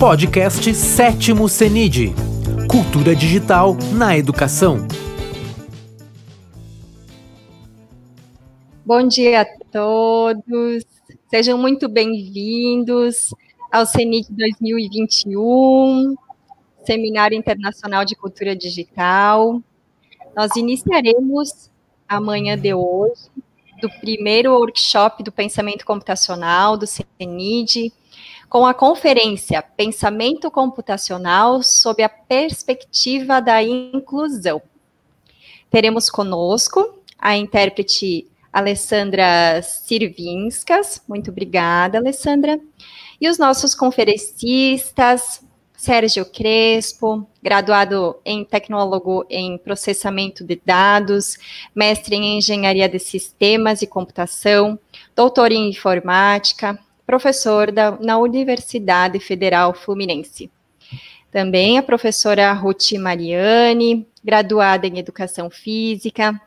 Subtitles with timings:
[0.00, 2.14] Podcast Sétimo CENID
[2.70, 4.78] Cultura Digital na Educação.
[8.82, 10.86] Bom dia a todos,
[11.28, 13.34] sejam muito bem-vindos
[13.70, 16.14] ao CENID 2021,
[16.82, 19.60] Seminário Internacional de Cultura Digital.
[20.34, 21.70] Nós iniciaremos
[22.08, 23.28] amanhã de hoje
[23.82, 27.92] do primeiro workshop do pensamento computacional do CENID,
[28.50, 34.60] com a conferência Pensamento Computacional sob a perspectiva da inclusão.
[35.70, 42.58] Teremos conosco a intérprete Alessandra Sirvinskas, muito obrigada, Alessandra,
[43.20, 45.40] e os nossos conferencistas,
[45.76, 51.38] Sérgio Crespo, graduado em tecnólogo em processamento de dados,
[51.72, 54.76] mestre em engenharia de sistemas e computação,
[55.14, 56.76] doutor em informática,
[57.10, 60.48] professor da, na Universidade Federal Fluminense.
[61.28, 66.40] Também a professora Ruth Mariani, graduada em educação física,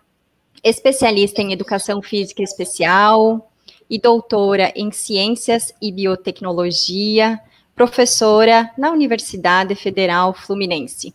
[0.64, 3.52] especialista em educação física especial
[3.90, 7.38] e doutora em ciências e biotecnologia,
[7.76, 11.14] professora na Universidade Federal Fluminense.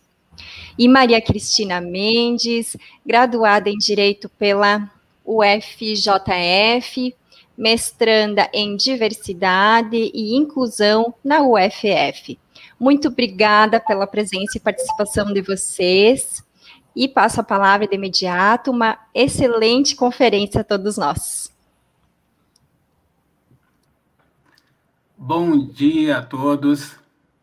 [0.77, 4.87] E Maria Cristina Mendes, graduada em Direito pela
[5.25, 7.15] UFJF,
[7.59, 12.39] mestranda em Diversidade e Inclusão na UFF.
[12.79, 16.41] Muito obrigada pela presença e participação de vocês.
[16.95, 18.71] E passo a palavra de imediato.
[18.71, 21.53] Uma excelente conferência a todos nós.
[25.17, 26.97] Bom dia a todos.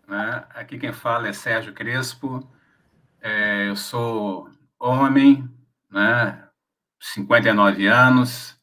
[0.09, 0.44] Né?
[0.55, 2.42] Aqui quem fala é Sérgio Crespo.
[3.20, 4.48] É, eu sou
[4.81, 5.47] homem,
[5.91, 6.42] né?
[6.98, 8.55] 59 anos,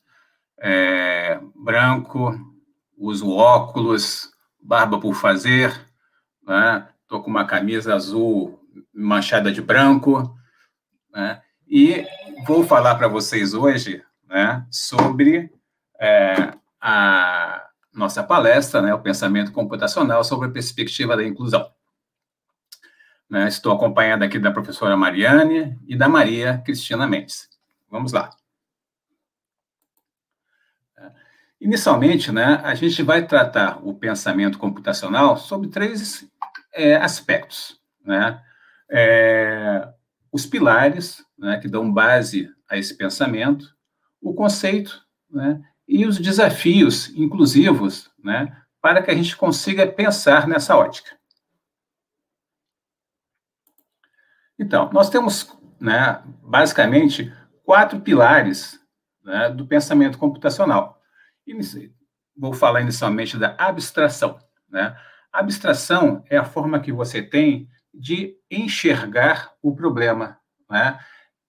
[0.64, 2.34] é, branco,
[2.98, 5.78] uso óculos, barba por fazer,
[6.48, 6.88] né?
[7.06, 8.58] Tô com uma camisa azul
[8.94, 10.34] manchada de branco,
[11.14, 11.42] né?
[11.68, 12.08] E
[12.48, 14.66] vou falar para vocês hoje, né?
[14.72, 15.52] Sobre
[16.00, 21.70] é, a nossa palestra, né, o pensamento computacional sobre a perspectiva da inclusão.
[23.30, 27.50] Né, estou acompanhado aqui da professora Mariane e da Maria Cristina Mendes.
[27.90, 28.32] Vamos lá.
[31.64, 36.30] Inicialmente, né, a gente vai tratar o pensamento computacional sobre três
[36.74, 37.80] é, aspectos.
[38.04, 38.44] Né?
[38.92, 39.88] É,
[40.30, 43.74] os pilares né, que dão base a esse pensamento,
[44.22, 50.76] o conceito né, e os desafios inclusivos, né, para que a gente consiga pensar nessa
[50.76, 51.18] ótica.
[54.60, 58.78] Então, nós temos, né, basicamente, quatro pilares
[59.24, 61.00] né, do pensamento computacional.
[62.36, 64.40] Vou falar inicialmente da abstração.
[64.70, 64.96] Né?
[65.32, 70.40] A abstração é a forma que você tem de enxergar o problema.
[70.70, 71.00] Né?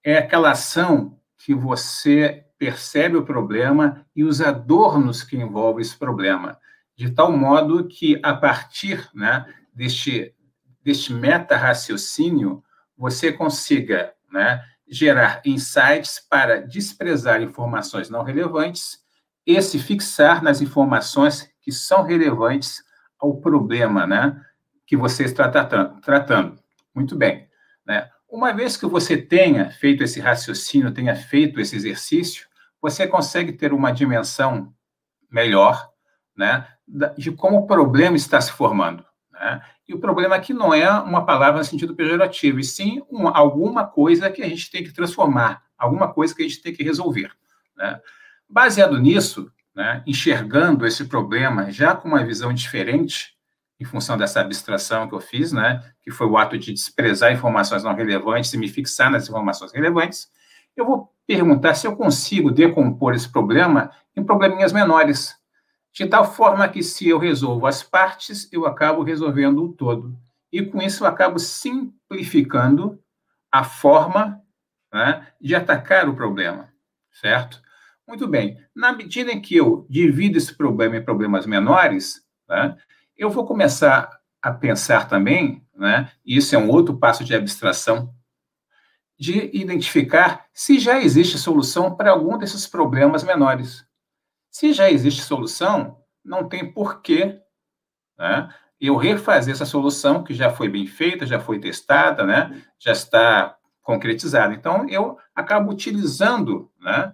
[0.03, 6.59] É aquela ação que você percebe o problema e os adornos que envolvem esse problema,
[6.97, 9.45] de tal modo que, a partir né,
[9.75, 10.35] deste,
[10.83, 12.63] deste meta-raciocínio,
[12.97, 19.04] você consiga né, gerar insights para desprezar informações não relevantes
[19.47, 22.83] e se fixar nas informações que são relevantes
[23.19, 24.41] ao problema né,
[24.87, 26.01] que você está tratando.
[26.01, 26.59] tratando.
[26.95, 27.49] Muito bem.
[27.87, 28.09] Né?
[28.29, 32.47] Uma vez que você tenha feito esse raciocínio, tenha feito esse exercício,
[32.81, 34.75] você consegue ter uma dimensão
[35.31, 35.91] melhor
[36.37, 36.67] né,
[37.17, 39.05] de como o problema está se formando.
[39.33, 39.63] Né?
[39.89, 43.87] E o problema aqui não é uma palavra no sentido pejorativo, e sim uma, alguma
[43.87, 47.31] coisa que a gente tem que transformar, alguma coisa que a gente tem que resolver.
[47.77, 48.01] Né?
[48.49, 53.35] Baseado nisso, né, enxergando esse problema já com uma visão diferente,
[53.81, 57.83] em função dessa abstração que eu fiz, né, que foi o ato de desprezar informações
[57.83, 60.29] não relevantes e me fixar nas informações relevantes,
[60.77, 65.35] eu vou perguntar se eu consigo decompor esse problema em probleminhas menores,
[65.93, 70.17] de tal forma que se eu resolvo as partes, eu acabo resolvendo o todo.
[70.53, 73.01] E com isso eu acabo simplificando
[73.51, 74.41] a forma
[74.93, 76.73] né, de atacar o problema,
[77.13, 77.64] certo?
[78.07, 78.59] Muito bem.
[78.75, 82.77] Na medida em que eu divido esse problema em problemas menores, né,
[83.17, 84.11] eu vou começar
[84.43, 88.15] a pensar também, né, e isso é um outro passo de abstração
[89.19, 93.87] de identificar se já existe solução para algum desses problemas menores.
[94.51, 97.41] Se já existe solução, não tem porquê
[98.19, 98.49] né,
[98.81, 103.57] eu refazer essa solução que já foi bem feita, já foi testada, né, já está
[103.83, 104.53] concretizada.
[104.53, 107.13] Então, eu acabo utilizando, né,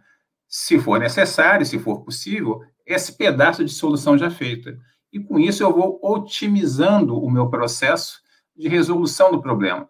[0.50, 4.76] se for necessário, se for possível, esse pedaço de solução já feita.
[5.12, 8.20] e com isso eu vou otimizando o meu processo
[8.56, 9.88] de resolução do problema,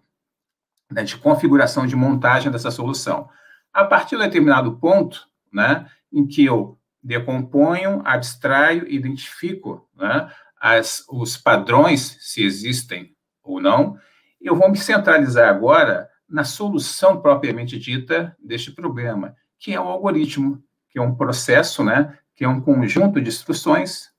[0.90, 3.28] né, de configuração de montagem dessa solução.
[3.70, 11.04] A partir de um determinado ponto, né, em que eu decomponho, abstraio, identifico né, as,
[11.10, 13.98] os padrões, se existem ou não,
[14.40, 20.64] eu vou me centralizar agora na solução propriamente dita deste problema, que é o algoritmo,
[20.88, 24.10] que é um processo, né, que é um conjunto de instruções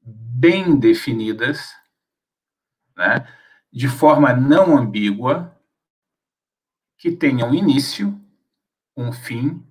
[0.00, 1.74] bem definidas,
[2.96, 3.26] né,
[3.72, 5.54] de forma não ambígua,
[6.96, 8.18] que tenham um início,
[8.96, 9.66] um fim,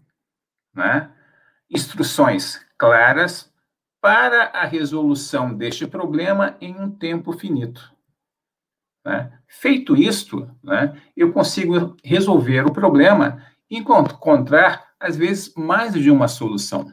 [0.73, 1.09] né,
[1.69, 3.51] instruções claras
[4.01, 7.93] para a resolução deste problema em um tempo finito.
[9.05, 9.39] Né?
[9.47, 16.91] Feito isto, né, eu consigo resolver o problema encontrar, às vezes, mais de uma solução.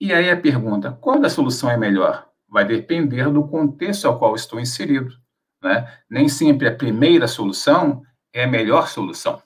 [0.00, 2.28] E aí a pergunta: qual da solução é melhor?
[2.48, 5.14] Vai depender do contexto ao qual estou inserido.
[5.62, 5.90] Né?
[6.10, 9.42] Nem sempre a primeira solução é a melhor solução.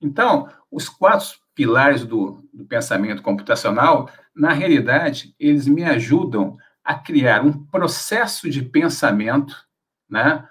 [0.00, 7.44] Então, os quatro pilares do, do pensamento computacional, na realidade, eles me ajudam a criar
[7.44, 9.54] um processo de pensamento,
[10.08, 10.46] né?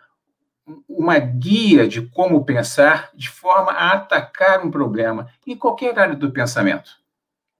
[0.87, 6.31] Uma guia de como pensar de forma a atacar um problema em qualquer área do
[6.31, 6.91] pensamento.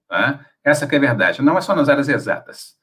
[0.08, 0.44] Tá?
[0.62, 1.42] Essa é a verdade.
[1.42, 2.76] Não é só nas áreas exatas.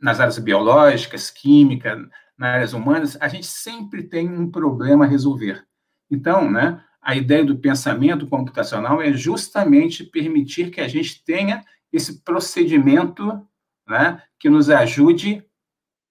[0.00, 1.96] Nas áreas biológicas, química,
[2.36, 5.64] nas áreas humanas, a gente sempre tem um problema a resolver.
[6.10, 12.22] Então, né, a ideia do pensamento computacional é justamente permitir que a gente tenha esse
[12.22, 13.46] procedimento
[13.86, 15.44] né, que nos ajude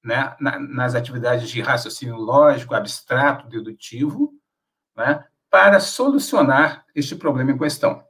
[0.04, 4.34] né, nas atividades de raciocínio lógico, abstrato, dedutivo,
[4.96, 8.04] né, para solucionar este problema em questão.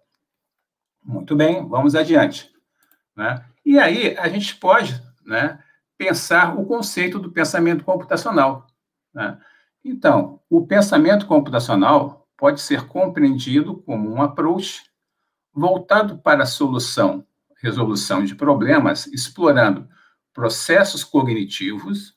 [1.04, 2.52] Muito bem, vamos adiante.
[3.16, 3.46] Né?
[3.66, 5.62] E aí a gente pode né,
[5.98, 8.66] pensar o conceito do pensamento computacional.
[9.14, 9.38] Né?
[9.84, 14.82] Então, o pensamento computacional pode ser compreendido como um approach
[15.54, 17.26] voltado para a solução,
[17.62, 19.88] resolução de problemas, explorando
[20.34, 22.16] processos cognitivos,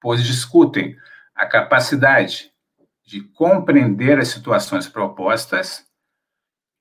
[0.00, 0.96] pois discutem
[1.34, 2.52] a capacidade
[3.06, 5.86] de compreender as situações propostas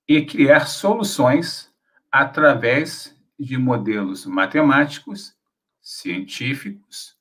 [0.07, 1.71] e criar soluções
[2.11, 5.35] através de modelos matemáticos,
[5.81, 7.17] científicos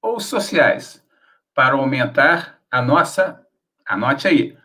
[0.00, 1.04] ou sociais
[1.54, 3.44] para aumentar a nossa,
[3.84, 4.56] anote aí,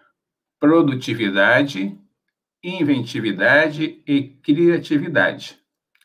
[0.60, 1.98] produtividade,
[2.64, 5.60] inventividade e criatividade.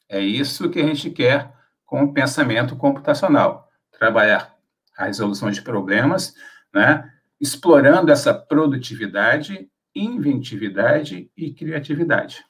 [0.09, 1.56] É isso que a gente quer
[1.87, 3.71] com o pensamento computacional.
[3.97, 4.55] Trabalhar
[4.99, 6.35] a resolução de problemas,
[6.75, 7.11] né,
[7.41, 12.45] explorando essa produtividade, inventividade e criatividade.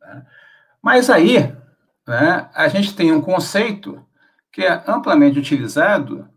[0.00, 0.26] Né.
[0.82, 1.54] Mas aí,
[2.06, 4.04] né, a gente tem um conceito
[4.50, 6.28] que é amplamente utilizado,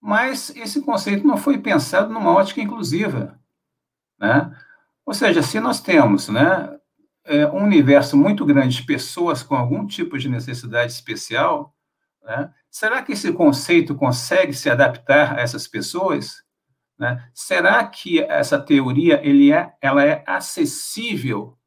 [0.00, 3.38] mas esse conceito não foi pensado numa ótica inclusiva.
[4.18, 4.52] Né?
[5.06, 6.76] Ou seja, se nós temos né,
[7.24, 11.74] é, um universo muito grande de pessoas com algum tipo de necessidade especial,
[12.22, 16.42] né, será que esse conceito consegue se adaptar a essas pessoas?
[16.98, 17.28] Né?
[17.34, 21.58] Será que essa teoria ele é, ela é acessível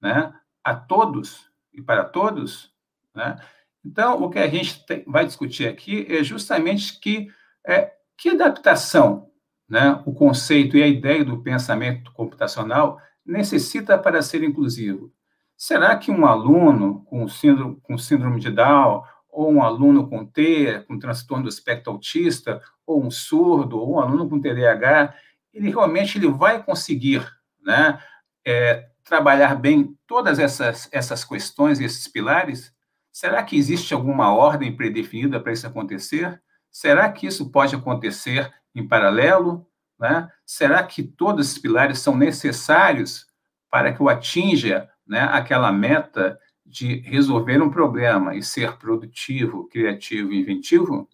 [0.00, 2.72] né, a todos e para todos?
[3.14, 3.36] Né?
[3.84, 7.28] Então, o que a gente tem, vai discutir aqui é justamente que,
[7.66, 9.30] é, que adaptação
[9.68, 15.12] né, o conceito e a ideia do pensamento computacional necessita para ser inclusivo.
[15.56, 20.84] Será que um aluno com síndrome, com síndrome de Down, ou um aluno com T,
[20.86, 25.14] com transtorno do espectro autista, ou um surdo, ou um aluno com TDAH,
[25.52, 27.26] ele realmente ele vai conseguir
[27.62, 27.98] né,
[28.44, 32.72] é, trabalhar bem todas essas, essas questões, esses pilares?
[33.12, 36.40] Será que existe alguma ordem predefinida para isso acontecer?
[36.70, 39.66] Será que isso pode acontecer em paralelo?
[40.04, 40.30] Né?
[40.44, 43.26] Será que todos esses pilares são necessários
[43.70, 50.30] para que eu atinja né, aquela meta de resolver um problema e ser produtivo, criativo
[50.30, 51.08] e inventivo?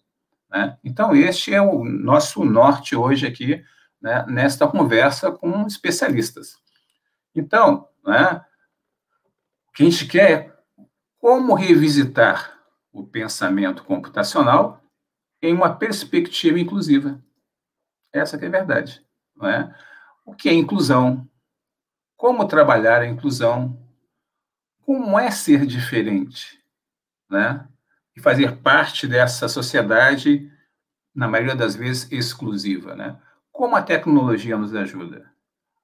[0.49, 0.77] Né?
[0.83, 3.63] Então, este é o nosso norte hoje aqui,
[4.01, 6.57] né, nesta conversa com especialistas.
[7.33, 8.43] Então, né,
[9.69, 10.53] o que a gente quer é
[11.17, 12.59] como revisitar
[12.91, 14.83] o pensamento computacional
[15.41, 17.23] em uma perspectiva inclusiva.
[18.13, 19.05] Essa é a verdade.
[19.35, 19.73] Não é?
[20.25, 21.27] O que é inclusão?
[22.15, 23.79] Como trabalhar a inclusão?
[24.85, 26.61] Como é ser diferente?
[27.29, 27.67] Né?
[28.15, 30.51] E fazer parte dessa sociedade,
[31.15, 32.95] na maioria das vezes, exclusiva.
[32.95, 33.17] Né?
[33.51, 35.31] Como a tecnologia nos ajuda?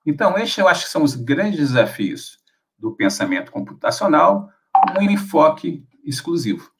[0.05, 2.39] Então, estes eu acho que são os grandes desafios
[2.77, 4.51] do pensamento computacional
[4.97, 6.71] um enfoque exclusivo.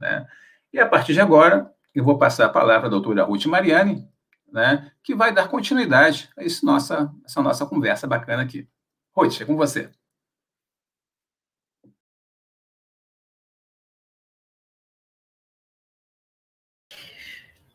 [0.00, 0.26] Né?
[0.72, 4.08] E a partir de agora, eu vou passar a palavra à doutora Ruth Mariani,
[4.54, 8.68] né, que vai dar continuidade a esse nossa, essa nossa conversa bacana aqui.
[9.12, 9.90] Ruth, é com você.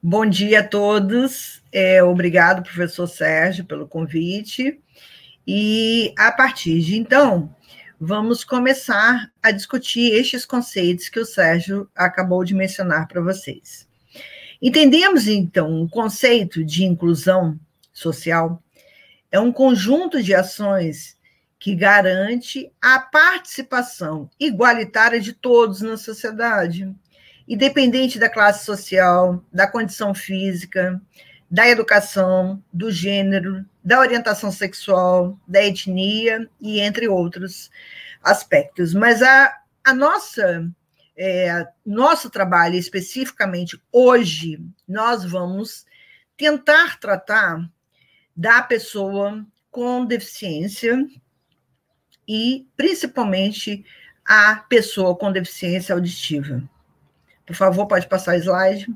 [0.02, 1.62] Bom dia a todos.
[1.70, 4.82] É, obrigado, professor Sérgio, pelo convite.
[5.46, 7.54] E a partir de então,
[8.00, 13.89] vamos começar a discutir estes conceitos que o Sérgio acabou de mencionar para vocês.
[14.62, 17.58] Entendemos, então, o conceito de inclusão
[17.94, 18.62] social
[19.32, 21.18] é um conjunto de ações
[21.58, 26.94] que garante a participação igualitária de todos na sociedade,
[27.48, 31.02] independente da classe social, da condição física,
[31.50, 37.72] da educação, do gênero, da orientação sexual, da etnia e entre outros
[38.22, 38.94] aspectos.
[38.94, 40.70] Mas a, a nossa
[41.22, 44.58] é, nosso trabalho especificamente hoje,
[44.88, 45.86] nós vamos
[46.38, 47.70] tentar tratar
[48.34, 51.06] da pessoa com deficiência
[52.26, 53.84] e principalmente
[54.26, 56.64] a pessoa com deficiência auditiva.
[57.46, 58.88] Por favor, pode passar slide.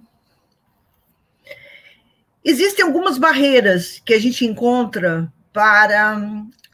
[2.42, 6.18] Existem algumas barreiras que a gente encontra para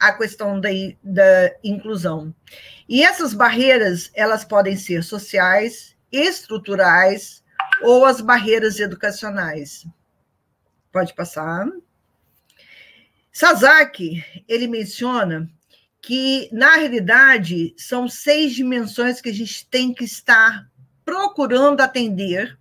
[0.00, 0.70] a questão da,
[1.04, 2.34] da inclusão.
[2.88, 7.44] E essas barreiras, elas podem ser sociais, estruturais
[7.82, 9.86] ou as barreiras educacionais.
[10.90, 11.66] Pode passar.
[13.30, 15.48] Sasaki, ele menciona
[16.02, 20.66] que, na realidade, são seis dimensões que a gente tem que estar
[21.04, 22.58] procurando atender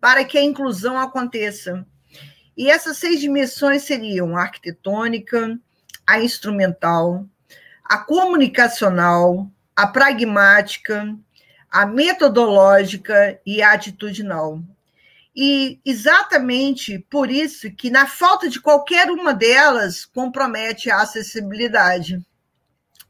[0.00, 1.84] para que a inclusão aconteça.
[2.56, 5.58] E essas seis dimensões seriam arquitetônica,
[6.10, 7.24] a instrumental,
[7.84, 11.16] a comunicacional, a pragmática,
[11.70, 14.60] a metodológica e a atitudinal.
[15.34, 22.20] E exatamente por isso que, na falta de qualquer uma delas, compromete a acessibilidade.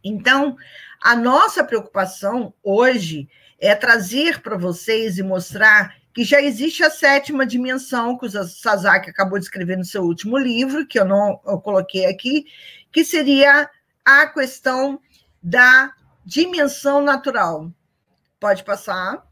[0.05, 0.55] Então,
[1.03, 7.47] a nossa preocupação hoje é trazer para vocês e mostrar que já existe a sétima
[7.47, 11.59] dimensão, que o Sasaki acabou de escrever no seu último livro, que eu não eu
[11.61, 12.47] coloquei aqui,
[12.93, 13.69] que seria
[14.05, 15.01] a questão
[15.43, 15.93] da
[16.25, 17.71] dimensão natural.
[18.39, 19.27] Pode passar.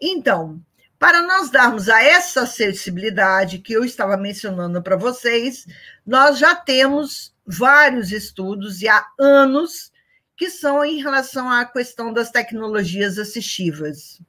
[0.00, 0.60] Então,
[0.98, 5.66] para nós darmos a essa acessibilidade que eu estava mencionando para vocês,
[6.06, 9.92] nós já temos vários estudos e há anos
[10.36, 14.20] que são em relação à questão das tecnologias assistivas.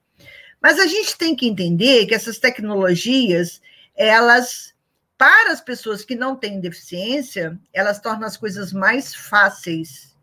[0.61, 3.61] Mas a gente tem que entender que essas tecnologias,
[3.95, 4.74] elas,
[5.17, 10.15] para as pessoas que não têm deficiência, elas tornam as coisas mais fáceis.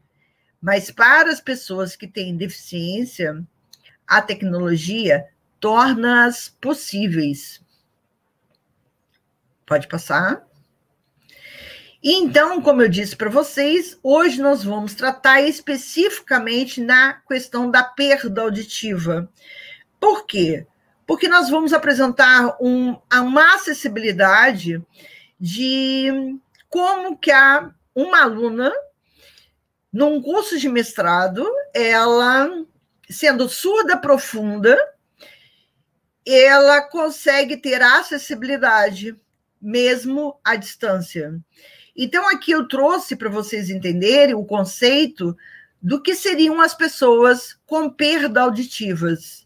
[0.60, 3.42] Mas para as pessoas que têm deficiência,
[4.06, 5.26] a tecnologia
[5.58, 7.62] torna-as possíveis.
[9.64, 10.46] Pode passar?
[12.02, 18.42] Então, como eu disse para vocês, hoje nós vamos tratar especificamente na questão da perda
[18.42, 19.30] auditiva.
[20.00, 20.66] Por quê?
[21.12, 24.82] Porque nós vamos apresentar um, uma acessibilidade
[25.38, 26.38] de
[26.70, 28.72] como que a, uma aluna,
[29.92, 32.48] num curso de mestrado, ela,
[33.10, 34.74] sendo surda profunda,
[36.24, 39.14] ela consegue ter acessibilidade,
[39.60, 41.38] mesmo à distância.
[41.94, 45.36] Então, aqui eu trouxe para vocês entenderem o conceito
[45.80, 49.41] do que seriam as pessoas com perda auditivas.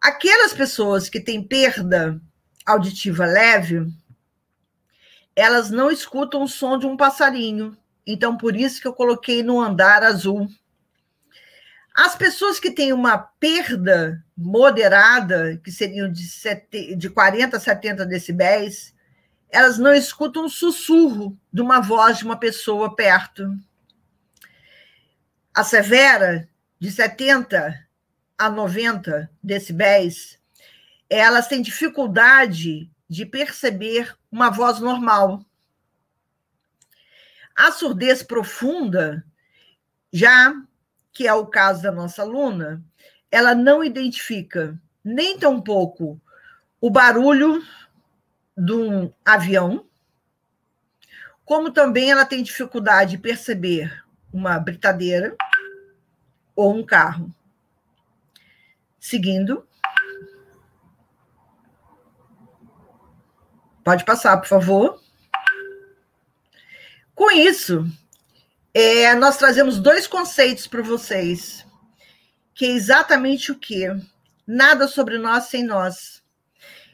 [0.00, 2.20] Aquelas pessoas que têm perda
[2.64, 3.86] auditiva leve,
[5.34, 7.76] elas não escutam o som de um passarinho.
[8.06, 10.48] Então, por isso que eu coloquei no andar azul.
[11.94, 16.24] As pessoas que têm uma perda moderada, que seriam de,
[16.96, 18.94] de 40 a 70 decibéis,
[19.50, 23.52] elas não escutam um sussurro de uma voz de uma pessoa perto.
[25.52, 27.87] A severa, de 70
[28.38, 30.38] a 90 decibéis,
[31.10, 35.44] elas têm dificuldade de perceber uma voz normal.
[37.56, 39.24] A surdez profunda,
[40.12, 40.54] já
[41.12, 42.84] que é o caso da nossa aluna,
[43.30, 46.20] ela não identifica nem tampouco
[46.80, 47.60] o barulho
[48.56, 49.84] de um avião,
[51.44, 55.34] como também ela tem dificuldade de perceber uma britadeira
[56.54, 57.34] ou um carro.
[58.98, 59.66] Seguindo.
[63.84, 65.00] Pode passar, por favor.
[67.14, 67.84] Com isso,
[68.74, 71.66] é, nós trazemos dois conceitos para vocês,
[72.54, 73.88] que é exatamente o quê?
[74.46, 76.22] Nada sobre nós sem nós.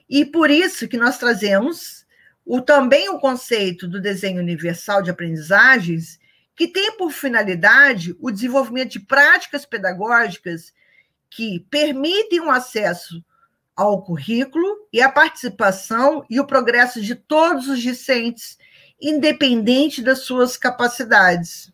[0.08, 2.06] E por isso que nós trazemos
[2.44, 6.18] o, também o conceito do desenho universal de aprendizagens,
[6.54, 10.72] que tem por finalidade o desenvolvimento de práticas pedagógicas
[11.34, 13.24] que permitem o acesso
[13.74, 18.56] ao currículo e a participação e o progresso de todos os discentes,
[19.02, 21.72] independente das suas capacidades.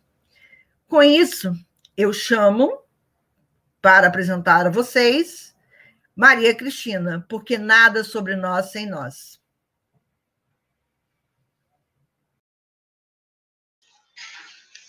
[0.88, 1.52] Com isso,
[1.94, 2.72] eu chamo
[3.82, 5.54] para apresentar a vocês
[6.16, 9.38] Maria Cristina, porque nada sobre nós sem nós.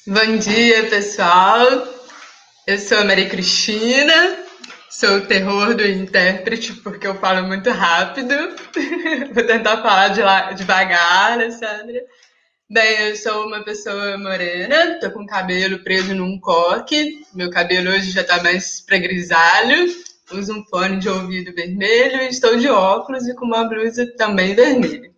[0.08, 1.68] Bom dia, pessoal.
[2.66, 4.46] Eu sou a Maria Cristina,
[4.92, 8.36] sou o terror do intérprete, porque eu falo muito rápido.
[9.34, 12.04] Vou tentar falar de lá, devagar, Alessandra.
[12.70, 17.26] Bem, eu sou uma pessoa morena, tô com o cabelo preso num coque.
[17.34, 19.88] Meu cabelo hoje já tá mais para grisalho.
[20.34, 25.12] Uso um fone de ouvido vermelho, estou de óculos e com uma blusa também vermelha.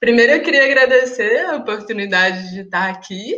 [0.00, 3.36] Primeiro, eu queria agradecer a oportunidade de estar aqui,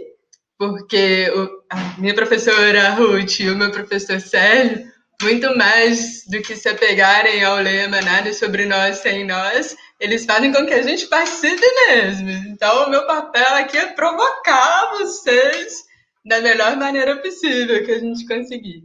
[0.58, 1.30] porque
[1.70, 7.42] a minha professora Ruth e o meu professor Sérgio muito mais do que se apegarem
[7.42, 12.30] ao lema nada sobre nós sem nós, eles fazem com que a gente participe mesmo.
[12.50, 15.85] Então, o meu papel aqui é provocar vocês
[16.25, 18.82] da melhor maneira possível que a gente conseguir.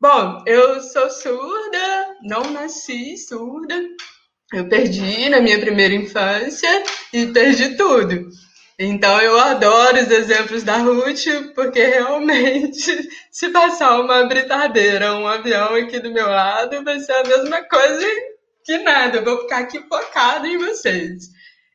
[0.00, 3.80] Bom, eu sou surda, não nasci surda.
[4.52, 6.68] Eu perdi na minha primeira infância
[7.12, 8.28] e perdi tudo.
[8.78, 15.74] Então eu adoro os exemplos da Ruth, porque realmente, se passar uma britadeira, um avião
[15.74, 18.06] aqui do meu lado, vai ser a mesma coisa
[18.62, 19.18] que nada.
[19.18, 21.30] Eu vou ficar aqui focado em vocês.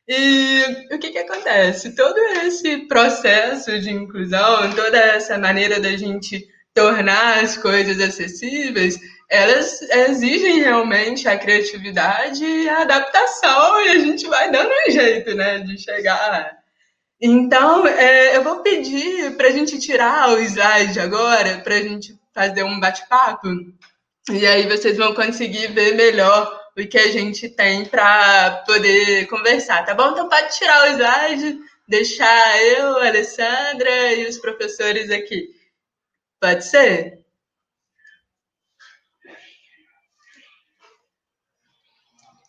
[0.08, 1.94] E o que, que acontece?
[1.96, 9.82] Todo esse processo de inclusão, toda essa maneira da gente tornar as coisas acessíveis, elas
[9.82, 15.58] exigem realmente a criatividade e a adaptação, e a gente vai dando um jeito, né,
[15.60, 16.61] de chegar.
[17.24, 22.18] Então, é, eu vou pedir para a gente tirar o slide agora, para a gente
[22.34, 23.48] fazer um bate-papo,
[24.28, 29.84] e aí vocês vão conseguir ver melhor o que a gente tem para poder conversar,
[29.84, 30.10] tá bom?
[30.10, 35.48] Então, pode tirar o slide, deixar eu, a Alessandra e os professores aqui.
[36.40, 37.21] Pode ser?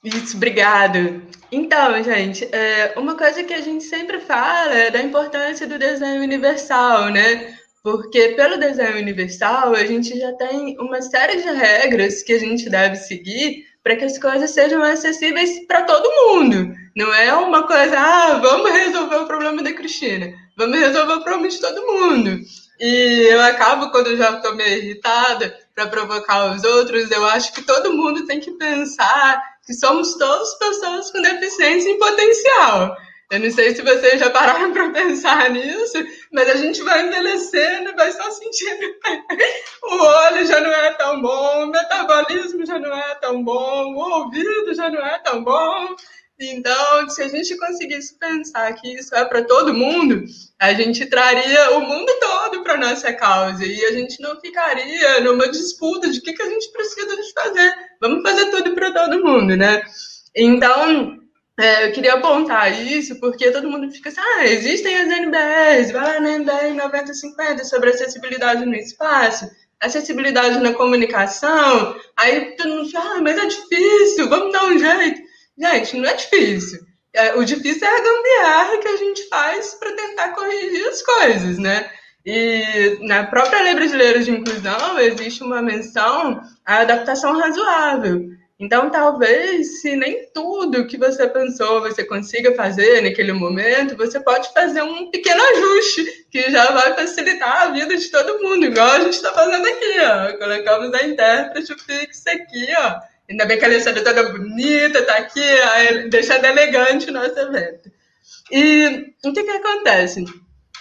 [0.03, 1.21] Isso, obrigado.
[1.49, 6.21] Então, gente, é, uma coisa que a gente sempre fala é da importância do desenho
[6.21, 7.55] universal, né?
[7.81, 12.69] Porque pelo desenho universal a gente já tem uma série de regras que a gente
[12.69, 16.73] deve seguir para que as coisas sejam acessíveis para todo mundo.
[16.95, 21.49] Não é uma coisa, ah, vamos resolver o problema da Cristina, vamos resolver o problema
[21.49, 22.39] de todo mundo.
[22.79, 27.53] E eu acabo, quando eu já estou meio irritada, para provocar os outros, eu acho
[27.53, 32.95] que todo mundo tem que pensar que somos todos pessoas com deficiência em potencial.
[33.31, 35.97] Eu não sei se vocês já pararam para pensar nisso,
[36.31, 38.95] mas a gente vai envelhecendo e vai só sentindo
[39.81, 44.19] o olho já não é tão bom, o metabolismo já não é tão bom, o
[44.19, 45.95] ouvido já não é tão bom.
[46.39, 50.23] Então, se a gente conseguisse pensar que isso é para todo mundo,
[50.59, 55.47] a gente traria o mundo todo para nossa causa e a gente não ficaria numa
[55.47, 57.73] disputa de o que, que a gente precisa de fazer.
[58.01, 59.83] Vamos fazer tudo para todo mundo, né?
[60.35, 61.19] Então,
[61.59, 66.19] é, eu queria apontar isso porque todo mundo fica assim, ah, existem as NBRs, vai
[66.19, 69.47] na NBR 9050 sobre acessibilidade no espaço,
[69.79, 75.32] acessibilidade na comunicação, aí todo mundo fala, ah, mas é difícil, vamos dar um jeito.
[75.57, 76.79] Gente, não é difícil.
[77.13, 81.59] É, o difícil é a gambiarra que a gente faz para tentar corrigir as coisas,
[81.59, 81.89] né?
[82.25, 88.29] E na própria Lei Brasileira de Inclusão existe uma menção à adaptação razoável.
[88.59, 94.51] Então, talvez, se nem tudo que você pensou você consiga fazer naquele momento, você pode
[94.53, 98.99] fazer um pequeno ajuste que já vai facilitar a vida de todo mundo, igual a
[99.01, 100.37] gente está fazendo aqui, ó.
[100.37, 105.41] Colocamos a intérprete fixa aqui, ó Ainda bem que a Alessandra toda bonita, está aqui,
[106.09, 107.91] deixando elegante o nosso evento.
[108.51, 110.25] E o que, que acontece?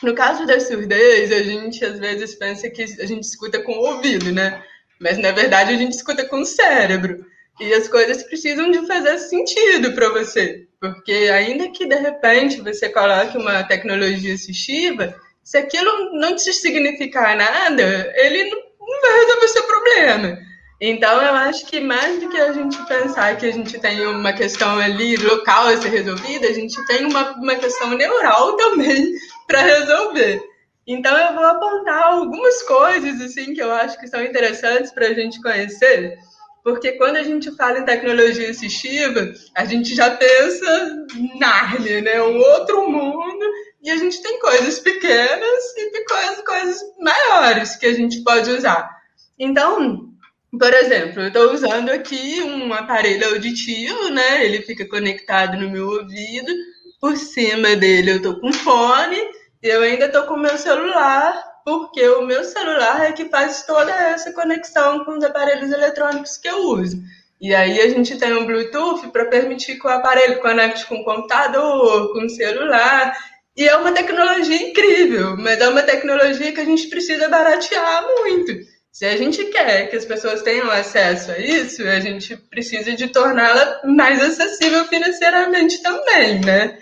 [0.03, 3.95] No caso da surdez, a gente às vezes pensa que a gente escuta com o
[3.95, 4.63] ouvido, né?
[5.01, 7.25] Mas na verdade a gente escuta com o cérebro.
[7.61, 10.67] E as coisas precisam de fazer sentido para você.
[10.81, 17.37] Porque ainda que de repente você coloque uma tecnologia assistiva, se aquilo não te significar
[17.37, 20.39] nada, ele não vai resolver o seu problema.
[20.85, 24.33] Então, eu acho que mais do que a gente pensar que a gente tem uma
[24.33, 29.15] questão ali local a ser resolvida, a gente tem uma, uma questão neural também
[29.47, 30.43] para resolver.
[30.85, 35.15] Então eu vou apontar algumas coisas assim que eu acho que são interessantes para a
[35.15, 36.19] gente conhecer,
[36.65, 41.07] porque quando a gente fala em tecnologia assistiva, a gente já pensa
[41.39, 42.21] Nárnia, né?
[42.21, 43.47] Um outro mundo,
[43.85, 48.91] e a gente tem coisas pequenas e coisas, coisas maiores que a gente pode usar.
[49.39, 50.12] Então,
[50.59, 54.45] por exemplo, eu estou usando aqui um aparelho auditivo, né?
[54.45, 56.53] Ele fica conectado no meu ouvido.
[57.01, 59.17] Por cima dele eu estou com fone.
[59.63, 63.91] E eu ainda estou com meu celular, porque o meu celular é que faz toda
[63.93, 67.01] essa conexão com os aparelhos eletrônicos que eu uso.
[67.41, 71.05] E aí a gente tem um Bluetooth para permitir que o aparelho conecte com o
[71.05, 73.17] computador, com o celular.
[73.57, 78.72] E é uma tecnologia incrível, mas é uma tecnologia que a gente precisa baratear muito.
[78.93, 83.09] Se a gente quer que as pessoas tenham acesso a isso, a gente precisa de
[83.09, 86.79] torná-la mais acessível financeiramente também, né?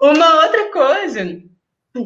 [0.00, 1.42] Uma outra coisa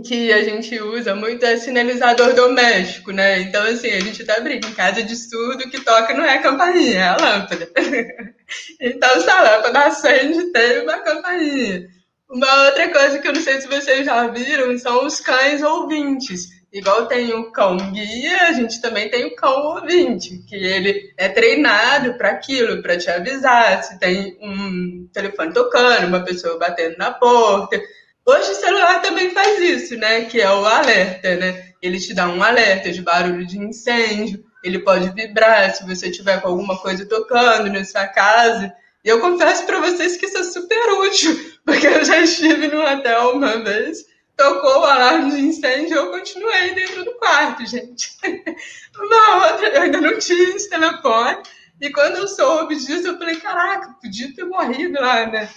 [0.02, 3.40] que a gente usa muito é sinalizador doméstico, né?
[3.40, 6.42] Então, assim, a gente até brinca, em casa de surdo, que toca não é a
[6.42, 7.70] campainha, é a lâmpada.
[8.80, 11.86] então, se a lâmpada acende, tem uma campainha.
[12.30, 16.53] Uma outra coisa que eu não sei se vocês já viram são os cães ouvintes.
[16.74, 21.28] Igual tem o cão guia, a gente também tem o cão ouvinte, que ele é
[21.28, 27.12] treinado para aquilo, para te avisar se tem um telefone tocando, uma pessoa batendo na
[27.12, 27.80] porta.
[28.26, 30.24] Hoje o celular também faz isso, né?
[30.24, 31.74] Que é o alerta, né?
[31.80, 36.40] Ele te dá um alerta de barulho de incêndio, ele pode vibrar se você tiver
[36.40, 38.74] com alguma coisa tocando na sua casa.
[39.04, 42.82] E eu confesso para vocês que isso é super útil, porque eu já estive no
[42.82, 48.16] hotel uma vez tocou o alarme de incêndio, eu continuei dentro do quarto, gente.
[48.96, 51.42] Uma outra, eu ainda não tinha esse telefone.
[51.80, 55.48] E quando eu soube disso, eu falei, caraca, podia ter morrido lá, né?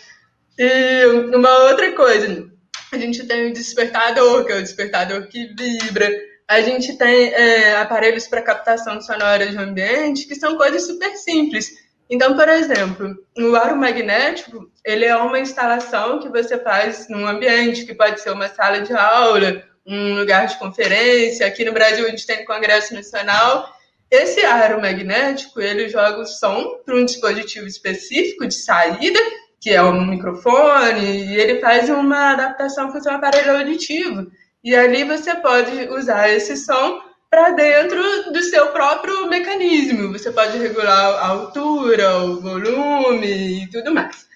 [0.58, 2.50] E uma outra coisa,
[2.92, 6.10] a gente tem o despertador, que é o despertador que vibra.
[6.48, 11.70] A gente tem é, aparelhos para captação sonora de ambiente, que são coisas super simples.
[12.10, 17.86] Então, por exemplo, o aro magnético, ele é uma instalação que você faz num ambiente,
[17.86, 21.46] que pode ser uma sala de aula, um lugar de conferência.
[21.46, 23.70] Aqui no Brasil, a gente tem Congresso Nacional.
[24.10, 29.20] Esse aro magnético, ele joga o som para um dispositivo específico de saída,
[29.60, 34.28] que é um microfone, e ele faz uma adaptação com o seu aparelho auditivo.
[34.64, 40.12] E ali você pode usar esse som para dentro do seu próprio mecanismo.
[40.12, 44.28] Você pode regular a altura, o volume e tudo mais.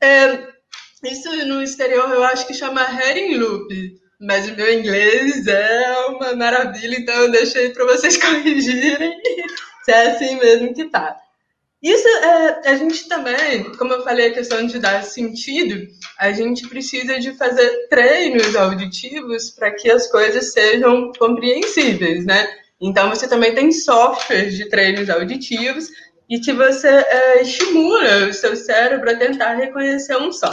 [0.00, 0.48] É,
[1.04, 6.34] isso no exterior eu acho que chama heading loop, mas o meu inglês é uma
[6.34, 9.16] maravilha, então eu deixei para vocês corrigirem
[9.84, 11.16] se é assim mesmo que tá.
[11.82, 15.86] Isso é, a gente também, como eu falei, a questão de dar sentido,
[16.18, 22.48] a gente precisa de fazer treinos auditivos para que as coisas sejam compreensíveis, né?
[22.80, 25.88] Então você também tem softwares de treinos auditivos
[26.28, 30.50] e que você é, estimula o seu cérebro a tentar reconhecer um som.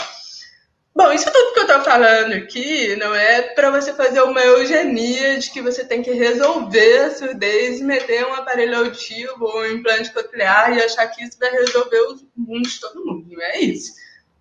[0.96, 5.40] Bom, isso tudo que eu estou falando aqui não é para você fazer uma eugenia
[5.40, 9.72] de que você tem que resolver a surdez e meter um aparelho auditivo ou um
[9.72, 13.26] implante coclear e achar que isso vai resolver o mundo de todo mundo.
[13.28, 13.92] Não é isso.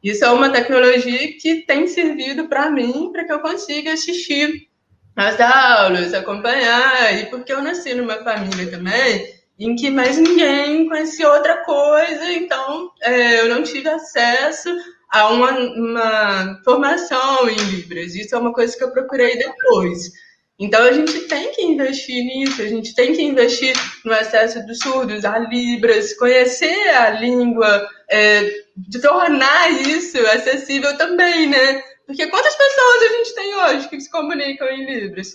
[0.04, 4.68] Isso é uma tecnologia que tem servido para mim para que eu consiga assistir
[5.16, 11.30] as aulas, acompanhar, e porque eu nasci numa família também em que mais ninguém conhecia
[11.30, 14.68] outra coisa, então é, eu não tive acesso
[15.12, 18.14] a uma, uma formação em Libras.
[18.14, 20.10] Isso é uma coisa que eu procurei depois.
[20.58, 24.78] Então a gente tem que investir nisso, a gente tem que investir no acesso dos
[24.78, 28.48] surdos a Libras, conhecer a língua, é,
[29.02, 31.82] tornar isso acessível também, né?
[32.06, 35.34] Porque quantas pessoas a gente tem hoje que se comunicam em Libras?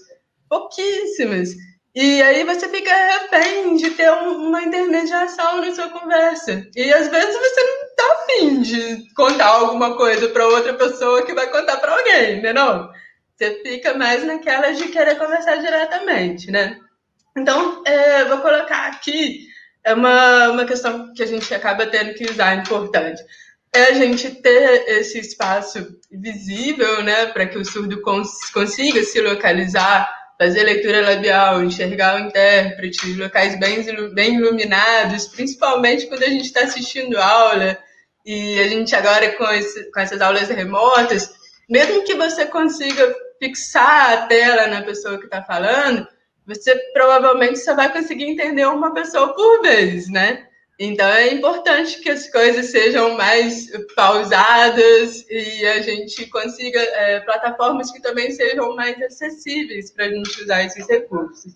[0.50, 1.50] Pouquíssimas.
[1.96, 6.68] E aí você fica refém de ter uma intermediação na sua conversa.
[6.76, 11.34] E às vezes você não tá afim de contar alguma coisa para outra pessoa que
[11.34, 12.54] vai contar para alguém, né?
[12.54, 12.90] Não?
[13.36, 16.78] Você fica mais naquela de querer conversar diretamente, né?
[17.36, 19.48] Então, é, vou colocar aqui
[19.88, 23.24] é uma, uma questão que a gente acaba tendo que usar importante.
[23.74, 29.22] É a gente ter esse espaço visível, né, para que o surdo cons consiga se
[29.22, 36.46] localizar fazer leitura labial, enxergar o intérprete, locais bem, bem iluminados, principalmente quando a gente
[36.46, 37.78] está assistindo aula
[38.26, 41.34] e a gente agora com, esse, com essas aulas remotas,
[41.68, 46.08] mesmo que você consiga fixar a tela na pessoa que está falando,
[46.46, 50.47] você provavelmente só vai conseguir entender uma pessoa por vez, né?
[50.80, 57.92] Então é importante que as coisas sejam mais pausadas e a gente consiga é, plataformas
[57.92, 61.54] que também sejam mais acessíveis para a gente usar esses recursos.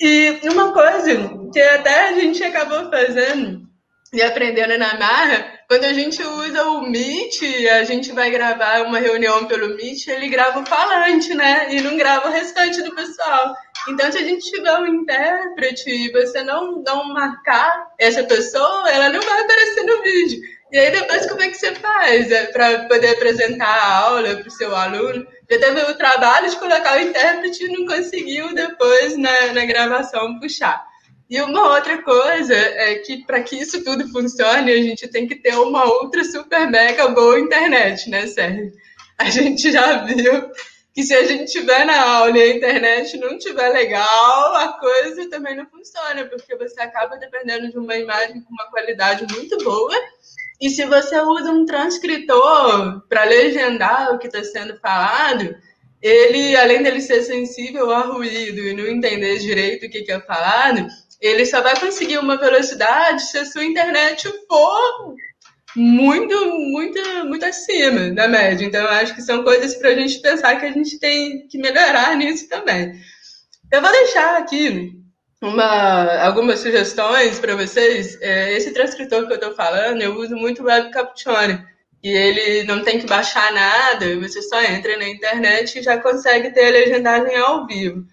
[0.00, 1.16] E uma coisa
[1.52, 3.67] que até a gente acabou fazendo
[4.12, 7.42] e aprendendo na marra, quando a gente usa o Meet,
[7.78, 11.66] a gente vai gravar uma reunião pelo Meet, ele grava o falante, né?
[11.70, 13.54] E não grava o restante do pessoal.
[13.86, 19.10] Então, se a gente tiver um intérprete e você não, não marcar essa pessoa, ela
[19.10, 20.40] não vai aparecer no vídeo.
[20.72, 24.48] E aí, depois, como é que você faz é, para poder apresentar a aula para
[24.48, 25.26] o seu aluno?
[25.50, 30.38] Já teve o trabalho de colocar o intérprete e não conseguiu depois, na, na gravação,
[30.38, 30.87] puxar.
[31.28, 35.34] E uma outra coisa é que, para que isso tudo funcione, a gente tem que
[35.34, 38.72] ter uma outra super mega boa internet, né, Sérgio?
[39.18, 40.50] A gente já viu
[40.94, 45.28] que se a gente tiver na aula e a internet não tiver legal, a coisa
[45.28, 49.94] também não funciona, porque você acaba dependendo de uma imagem com uma qualidade muito boa.
[50.60, 55.54] E se você usa um transcritor para legendar o que está sendo falado,
[56.00, 60.20] ele, além dele ser sensível ao ruído e não entender direito o que, que é
[60.20, 60.86] falado,
[61.20, 65.14] ele só vai conseguir uma velocidade se a sua internet for
[65.76, 68.64] muito, muito, muito acima da média.
[68.64, 71.58] Então, eu acho que são coisas para a gente pensar que a gente tem que
[71.58, 72.92] melhorar nisso também.
[73.70, 74.92] Eu vou deixar aqui
[75.42, 78.20] uma, algumas sugestões para vocês.
[78.20, 81.64] É, esse transcritor que eu estou falando, eu uso muito o Web Capture.
[82.02, 86.52] E ele não tem que baixar nada, você só entra na internet e já consegue
[86.52, 88.06] ter a legendagem ao vivo.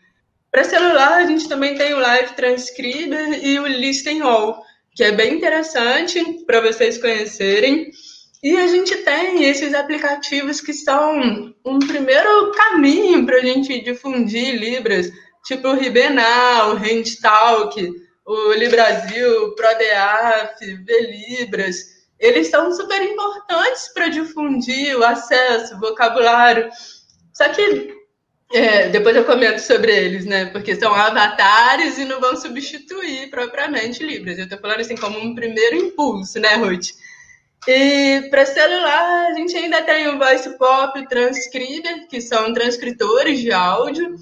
[0.56, 4.64] Para celular, a gente também tem o Live Transcriber e o Listen All
[4.96, 7.92] que é bem interessante para vocês conhecerem.
[8.42, 14.56] E a gente tem esses aplicativos que são um primeiro caminho para a gente difundir
[14.58, 15.12] Libras,
[15.44, 17.92] tipo o Ribenal, o Handtalk,
[18.26, 21.80] o Librasil, o ProDeaf, Velibras.
[22.18, 26.70] Eles são super importantes para difundir o acesso, o vocabulário.
[27.34, 27.95] Só que
[28.54, 30.46] é, depois eu comento sobre eles, né?
[30.46, 34.38] Porque são avatares e não vão substituir propriamente Libras.
[34.38, 36.92] Eu estou falando assim como um primeiro impulso, né, Ruth?
[37.68, 43.52] E para celular, a gente ainda tem o Voice Pop Transcriber, que são transcritores de
[43.52, 44.16] áudio.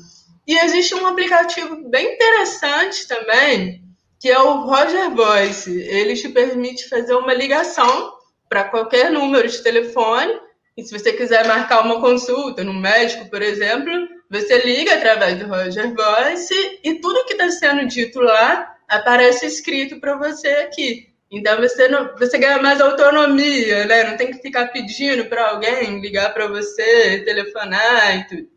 [0.48, 3.84] E existe um aplicativo bem interessante também,
[4.20, 5.70] que é o Roger Voice.
[5.82, 8.14] Ele te permite fazer uma ligação
[8.48, 10.34] para qualquer número de telefone.
[10.78, 13.92] E se você quiser marcar uma consulta no médico, por exemplo,
[14.34, 20.00] você liga através do Roger Voice e tudo que está sendo dito lá aparece escrito
[20.00, 21.13] para você aqui.
[21.32, 24.04] Então você não, você ganha mais autonomia, né?
[24.04, 28.48] Não tem que ficar pedindo para alguém ligar para você, telefonar e tudo.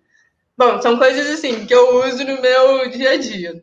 [0.56, 3.62] Bom, são coisas assim que eu uso no meu dia a dia.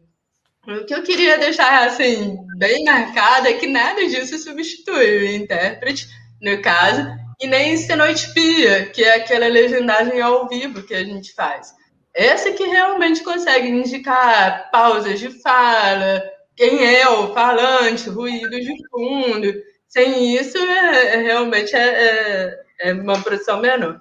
[0.68, 6.08] O que eu queria deixar assim bem marcado é que nada disso substitui o intérprete,
[6.40, 7.08] no caso,
[7.42, 11.74] e nem cenotipia, que é aquela legendagem ao vivo que a gente faz.
[12.14, 16.24] Essa que realmente consegue indicar pausas de fala,
[16.56, 19.54] quem é o falante, ruídos de fundo.
[19.88, 24.00] Sem isso, é, é realmente é, é, é, uma produção menor.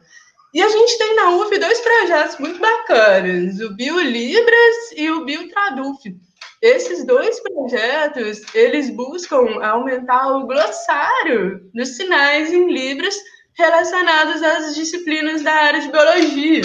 [0.54, 5.24] E a gente tem na UF dois projetos muito bacanas, o Bio Libras e o
[5.24, 6.14] Bio Traduf.
[6.60, 13.16] Esses dois projetos, eles buscam aumentar o glossário dos sinais em Libras
[13.54, 16.62] relacionados às disciplinas da área de biologia.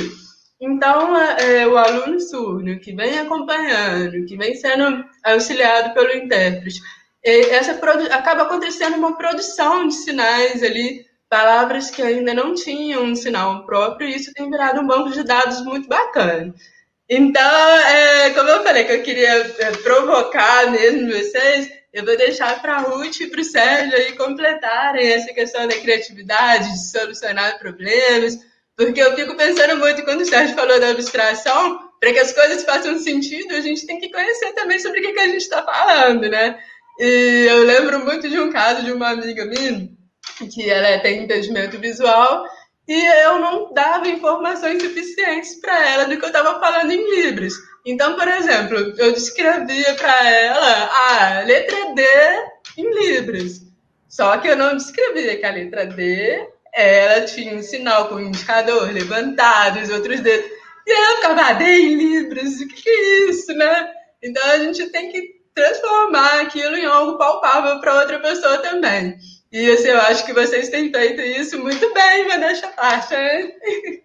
[0.60, 6.82] Então, é, é, o aluno surdo que vem acompanhando, que vem sendo auxiliado pelo intérprete,
[7.24, 7.74] essa
[8.12, 14.08] acaba acontecendo uma produção de sinais ali, palavras que ainda não tinham um sinal próprio,
[14.08, 16.54] e isso tem virado um banco de dados muito bacana.
[17.10, 22.62] Então, é, como eu falei que eu queria é, provocar mesmo vocês, eu vou deixar
[22.62, 27.60] para a Ruth e para o Sérgio aí completarem essa questão da criatividade, de solucionar
[27.60, 28.38] problemas,
[28.78, 32.64] porque eu fico pensando muito quando o Sérgio falou da abstração, para que as coisas
[32.64, 35.64] façam sentido, a gente tem que conhecer também sobre o que, que a gente está
[35.64, 36.60] falando, né?
[37.00, 39.90] E eu lembro muito de um caso de uma amiga minha,
[40.54, 42.46] que ela tem impedimento visual,
[42.88, 47.54] e eu não dava informações suficientes para ela do que eu estava falando em Libras.
[47.84, 52.04] Então, por exemplo, eu descrevia para ela a letra D
[52.78, 53.62] em Libras.
[54.08, 56.48] Só que eu não descrevia que a letra D
[56.84, 60.50] ela tinha um sinal com o indicador levantado, os outros dedos.
[60.86, 63.92] E ela ficava, ah, libras, o que, que é isso, né?
[64.22, 69.18] Então a gente tem que transformar aquilo em algo palpável para outra pessoa também.
[69.52, 73.18] E assim, eu acho que vocês têm feito isso muito bem, Vanessa Faixa.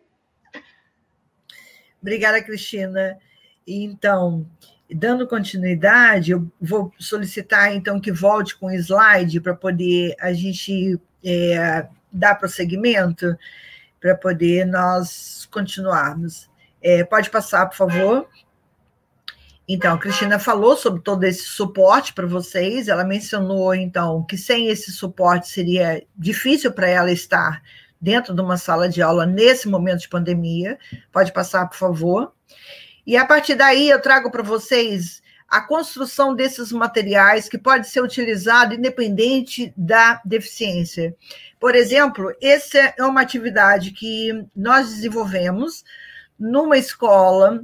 [2.00, 3.18] Obrigada, Cristina.
[3.66, 4.46] Então,
[4.90, 10.98] dando continuidade, eu vou solicitar então que volte com o slide para poder a gente
[11.24, 13.36] é, dar prosseguimento,
[14.00, 16.50] para poder nós continuarmos.
[16.82, 18.28] É, pode passar, por favor.
[19.68, 22.88] Então, a Cristina falou sobre todo esse suporte para vocês.
[22.88, 27.62] Ela mencionou, então, que sem esse suporte seria difícil para ela estar
[28.00, 30.76] dentro de uma sala de aula nesse momento de pandemia.
[31.12, 32.32] Pode passar, por favor.
[33.06, 35.21] E a partir daí eu trago para vocês
[35.52, 41.14] a construção desses materiais que pode ser utilizado independente da deficiência.
[41.60, 45.84] Por exemplo, essa é uma atividade que nós desenvolvemos
[46.38, 47.62] numa escola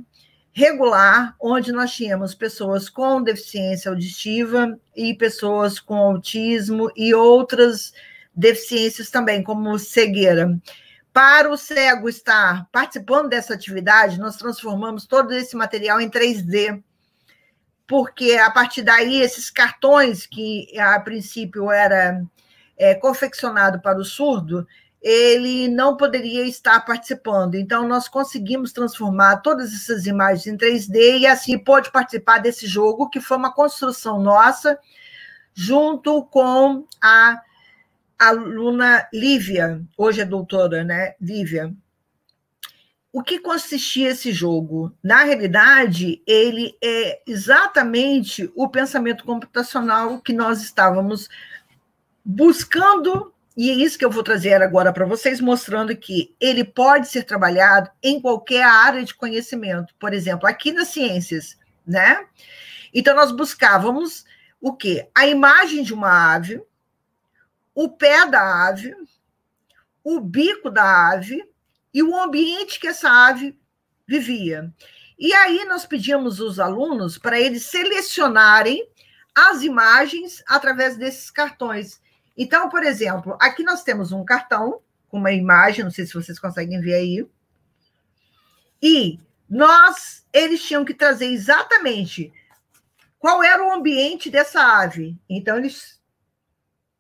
[0.53, 7.95] regular, onde nós tínhamos pessoas com deficiência auditiva e pessoas com autismo e outras
[8.37, 10.61] deficiências também, como cegueira.
[11.11, 16.83] Para o cego estar participando dessa atividade, nós transformamos todo esse material em 3D,
[17.89, 22.23] porque a partir daí, esses cartões que a princípio era
[22.77, 24.67] é, confeccionado para o surdo,
[25.01, 27.55] ele não poderia estar participando.
[27.55, 33.09] Então, nós conseguimos transformar todas essas imagens em 3D e assim pôde participar desse jogo,
[33.09, 34.79] que foi uma construção nossa,
[35.55, 37.41] junto com a
[38.19, 41.15] aluna Lívia, hoje é doutora, né?
[41.21, 41.73] Lívia.
[43.13, 44.93] O que consistia esse jogo?
[45.03, 51.29] Na realidade, ele é exatamente o pensamento computacional que nós estávamos
[52.25, 57.09] buscando e é isso que eu vou trazer agora para vocês, mostrando que ele pode
[57.09, 59.93] ser trabalhado em qualquer área de conhecimento.
[59.99, 62.25] Por exemplo, aqui nas ciências, né?
[62.95, 64.25] Então, nós buscávamos
[64.61, 65.09] o quê?
[65.13, 66.63] A imagem de uma ave,
[67.75, 68.95] o pé da ave,
[70.05, 71.45] o bico da ave
[71.93, 73.59] e o ambiente que essa ave
[74.07, 74.73] vivia.
[75.19, 78.89] E aí nós pedíamos os alunos para eles selecionarem
[79.35, 82.01] as imagens através desses cartões.
[82.37, 86.39] Então, por exemplo, aqui nós temos um cartão com uma imagem, não sei se vocês
[86.39, 87.27] conseguem ver aí.
[88.81, 92.33] E nós, eles tinham que trazer exatamente
[93.19, 95.19] qual era o ambiente dessa ave.
[95.29, 96.01] Então, eles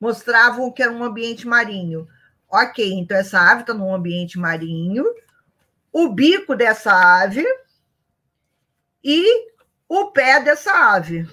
[0.00, 2.08] mostravam que era um ambiente marinho.
[2.50, 5.04] Ok, então essa ave está num ambiente marinho,
[5.92, 7.44] o bico dessa ave
[9.04, 9.48] e
[9.88, 11.28] o pé dessa ave.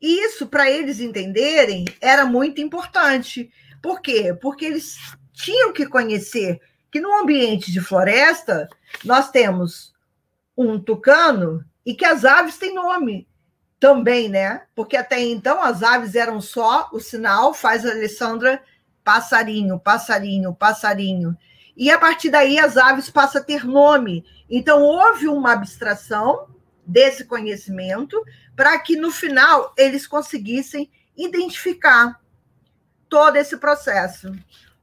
[0.00, 3.50] Isso, para eles entenderem, era muito importante.
[3.82, 4.36] Por quê?
[4.40, 4.96] Porque eles
[5.32, 8.68] tinham que conhecer que no ambiente de floresta
[9.04, 9.92] nós temos
[10.56, 13.28] um tucano e que as aves têm nome
[13.78, 14.62] também, né?
[14.74, 18.62] Porque até então as aves eram só o sinal, faz a Alessandra
[19.06, 21.38] passarinho, passarinho, passarinho.
[21.76, 24.24] E a partir daí as aves passam a ter nome.
[24.50, 26.48] Então houve uma abstração
[26.84, 28.20] desse conhecimento
[28.56, 32.20] para que no final eles conseguissem identificar
[33.08, 34.32] todo esse processo.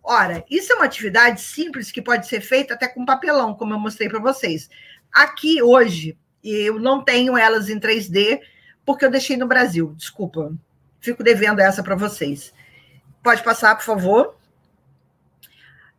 [0.02, 3.80] Ora, isso é uma atividade simples que pode ser feita até com papelão, como eu
[3.80, 4.70] mostrei para vocês.
[5.12, 8.40] Aqui hoje, eu não tenho elas em 3D,
[8.86, 10.54] porque eu deixei no Brasil, desculpa.
[11.02, 12.54] Fico devendo essa para vocês.
[13.24, 14.36] Pode passar, por favor.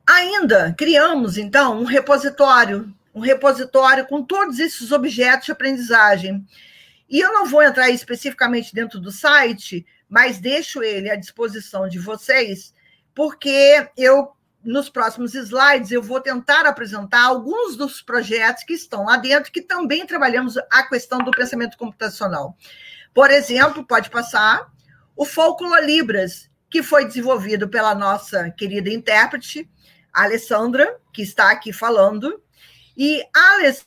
[0.06, 6.46] Ainda criamos, então, um repositório, um repositório com todos esses objetos de aprendizagem.
[7.08, 11.98] E eu não vou entrar especificamente dentro do site, mas deixo ele à disposição de
[11.98, 12.74] vocês,
[13.14, 14.32] porque eu
[14.62, 19.60] nos próximos slides eu vou tentar apresentar alguns dos projetos que estão lá dentro que
[19.60, 22.56] também trabalhamos a questão do pensamento computacional.
[23.12, 24.72] Por exemplo, pode passar
[25.14, 29.70] o Folclore Libras, que foi desenvolvido pela nossa querida intérprete,
[30.12, 32.42] Alessandra, que está aqui falando.
[32.96, 33.86] E a Alessandra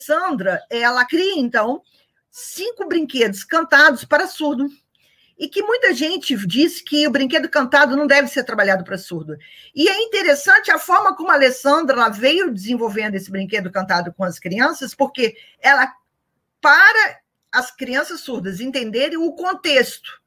[0.00, 1.82] Sandra, ela cria, então,
[2.30, 4.68] cinco brinquedos cantados para surdo.
[5.36, 9.36] E que muita gente diz que o brinquedo cantado não deve ser trabalhado para surdo.
[9.74, 14.38] E é interessante a forma como a Alessandra veio desenvolvendo esse brinquedo cantado com as
[14.38, 15.92] crianças, porque ela,
[16.60, 17.18] para
[17.50, 20.24] as crianças surdas entenderem o contexto,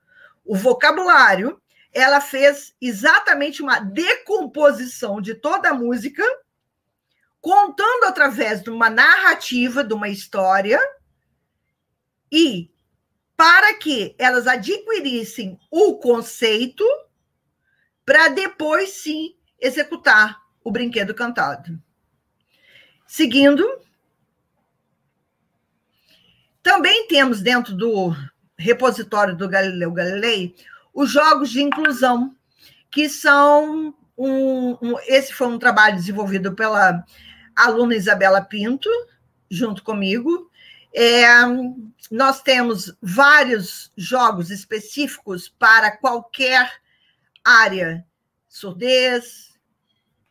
[0.50, 1.62] o vocabulário,
[1.94, 6.24] ela fez exatamente uma decomposição de toda a música
[7.40, 10.80] contando através de uma narrativa, de uma história,
[12.32, 12.72] e
[13.38, 16.84] para que elas adquirissem o conceito,
[18.04, 21.80] para depois sim executar o brinquedo cantado.
[23.06, 23.64] Seguindo,
[26.64, 28.16] também temos dentro do
[28.60, 30.54] repositório do Galileu Galilei
[30.94, 32.36] os jogos de inclusão,
[32.92, 37.04] que são um, um, esse foi um trabalho desenvolvido pela
[37.56, 38.90] aluna Isabela Pinto,
[39.50, 40.50] junto comigo,
[40.92, 41.28] É,
[42.10, 46.68] nós temos vários jogos específicos para qualquer
[47.46, 48.04] área:
[48.48, 49.54] surdez,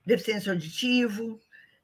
[0.04, 1.38] deficiência auditiva,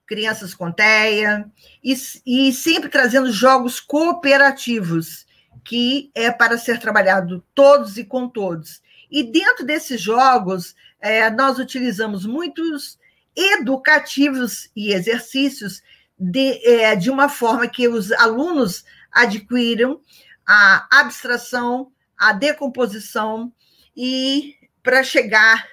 [0.05, 1.49] crianças com TEA,
[1.83, 1.95] e,
[2.27, 5.25] e sempre trazendo jogos cooperativos,
[5.65, 8.83] que é para ser trabalhado todos e com todos.
[9.11, 12.99] E dentro desses jogos, é, nós utilizamos muitos
[13.35, 15.83] educativos e exercícios
[16.19, 20.01] de, é, de uma forma que os alunos adquiram
[20.47, 23.53] a abstração, a decomposição
[23.97, 25.67] e para chegar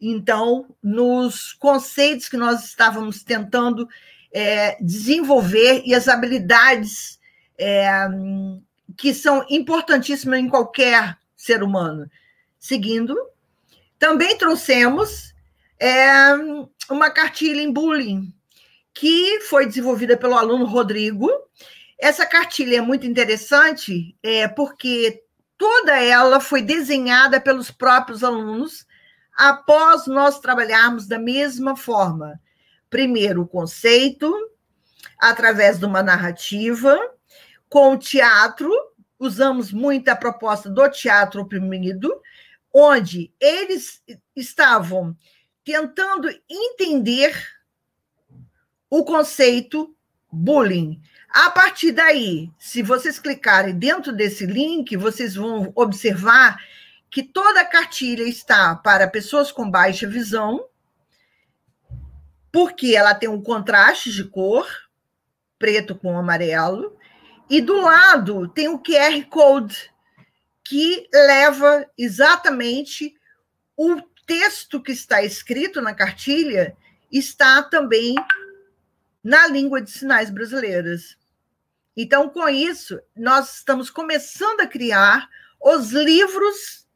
[0.00, 3.88] então nos conceitos que nós estávamos tentando
[4.32, 7.18] é, desenvolver e as habilidades
[7.58, 7.88] é,
[8.96, 12.10] que são importantíssimas em qualquer ser humano.
[12.58, 13.16] Seguindo,
[13.98, 15.34] também trouxemos
[15.78, 16.32] é,
[16.90, 18.32] uma cartilha em bullying
[18.94, 21.30] que foi desenvolvida pelo aluno Rodrigo.
[21.98, 25.22] Essa cartilha é muito interessante, é, porque
[25.58, 28.86] toda ela foi desenhada pelos próprios alunos
[29.36, 32.40] após nós trabalharmos da mesma forma.
[32.88, 34.32] Primeiro, o conceito,
[35.18, 36.98] através de uma narrativa,
[37.68, 38.70] com o teatro,
[39.18, 42.20] usamos muito a proposta do teatro oprimido,
[42.72, 44.02] onde eles
[44.34, 45.16] estavam
[45.64, 47.34] tentando entender
[48.88, 49.94] o conceito
[50.30, 51.00] bullying.
[51.30, 56.58] A partir daí, se vocês clicarem dentro desse link, vocês vão observar
[57.10, 60.66] que toda a cartilha está para pessoas com baixa visão,
[62.52, 64.66] porque ela tem um contraste de cor,
[65.58, 66.96] preto com amarelo,
[67.48, 69.90] e do lado tem o QR Code,
[70.64, 73.14] que leva exatamente
[73.76, 76.76] o texto que está escrito na cartilha,
[77.10, 78.16] está também
[79.22, 81.16] na língua de sinais brasileiras.
[81.96, 85.28] Então, com isso, nós estamos começando a criar
[85.60, 86.86] os livros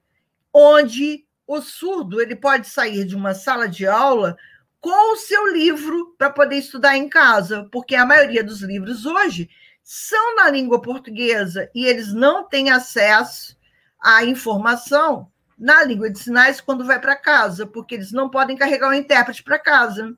[0.52, 4.36] onde o surdo ele pode sair de uma sala de aula
[4.80, 9.48] com o seu livro para poder estudar em casa, porque a maioria dos livros hoje
[9.82, 13.56] são na língua portuguesa e eles não têm acesso
[14.00, 18.88] à informação na língua de sinais quando vai para casa, porque eles não podem carregar
[18.88, 20.16] o intérprete para casa.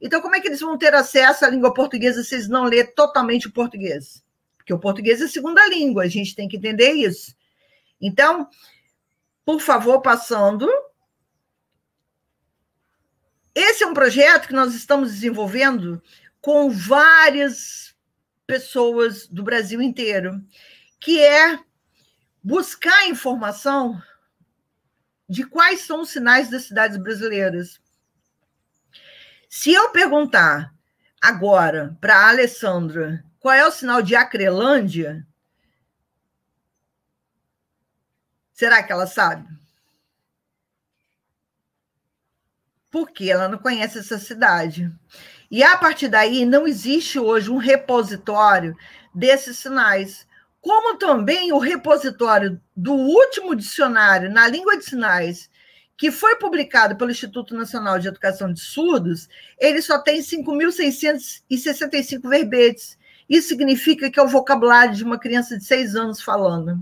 [0.00, 2.94] Então, como é que eles vão ter acesso à língua portuguesa se eles não lerem
[2.94, 4.24] totalmente o português?
[4.56, 7.36] Porque o português é segunda língua, a gente tem que entender isso.
[8.00, 8.48] Então,
[9.44, 10.68] por favor, passando.
[13.54, 16.00] Esse é um projeto que nós estamos desenvolvendo
[16.40, 17.94] com várias
[18.48, 20.42] pessoas do Brasil inteiro,
[20.98, 21.60] que é
[22.42, 24.02] buscar informação
[25.28, 27.78] de quais são os sinais das cidades brasileiras.
[29.50, 30.74] Se eu perguntar
[31.20, 35.26] agora para a Alessandra qual é o sinal de Acrelândia,
[38.54, 39.46] será que ela sabe?
[42.90, 44.90] Porque ela não conhece essa cidade.
[45.50, 48.76] E a partir daí, não existe hoje um repositório
[49.14, 50.26] desses sinais.
[50.60, 55.48] Como também o repositório do último dicionário na língua de sinais
[55.96, 59.28] que foi publicado pelo Instituto Nacional de Educação de Surdos,
[59.58, 62.96] ele só tem 5.665 verbetes.
[63.28, 66.78] Isso significa que é o vocabulário de uma criança de seis anos falando.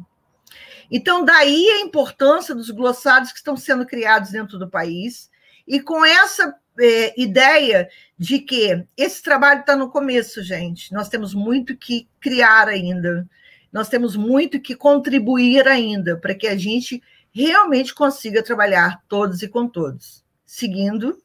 [0.90, 5.30] Então, daí a importância dos glossários que estão sendo criados dentro do país,
[5.66, 7.88] e com essa é, ideia
[8.18, 10.92] de que esse trabalho está no começo, gente.
[10.92, 13.28] Nós temos muito que criar ainda,
[13.72, 17.02] nós temos muito que contribuir ainda para que a gente
[17.32, 20.24] realmente consiga trabalhar todos e com todos.
[20.44, 21.20] Seguindo.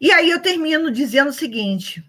[0.00, 2.04] E aí eu termino dizendo o seguinte: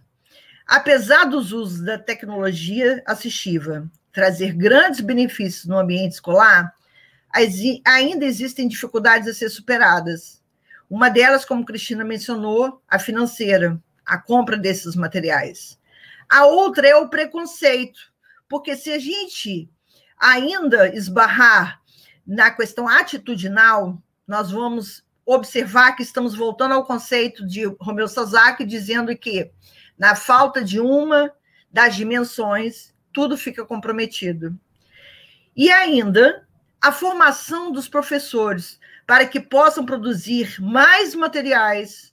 [0.68, 6.74] apesar dos usos da tecnologia assistiva trazer grandes benefícios no ambiente escolar,
[7.86, 10.42] ainda existem dificuldades a ser superadas.
[10.90, 15.80] Uma delas, como Cristina mencionou, a financeira, a compra desses materiais.
[16.28, 18.00] A outra é o preconceito,
[18.50, 19.70] porque se a gente
[20.18, 21.82] ainda esbarrar
[22.26, 29.16] na questão atitudinal, nós vamos observar que estamos voltando ao conceito de Romeu Sasaki, dizendo
[29.16, 29.52] que,
[29.98, 31.32] na falta de uma
[31.72, 34.58] das dimensões, tudo fica comprometido.
[35.56, 36.48] E ainda,
[36.82, 42.12] a formação dos professores para que possam produzir mais materiais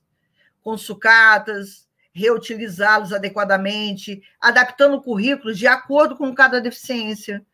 [0.62, 7.44] com sucatas, reutilizá-los adequadamente, adaptando o currículo de acordo com cada deficiência.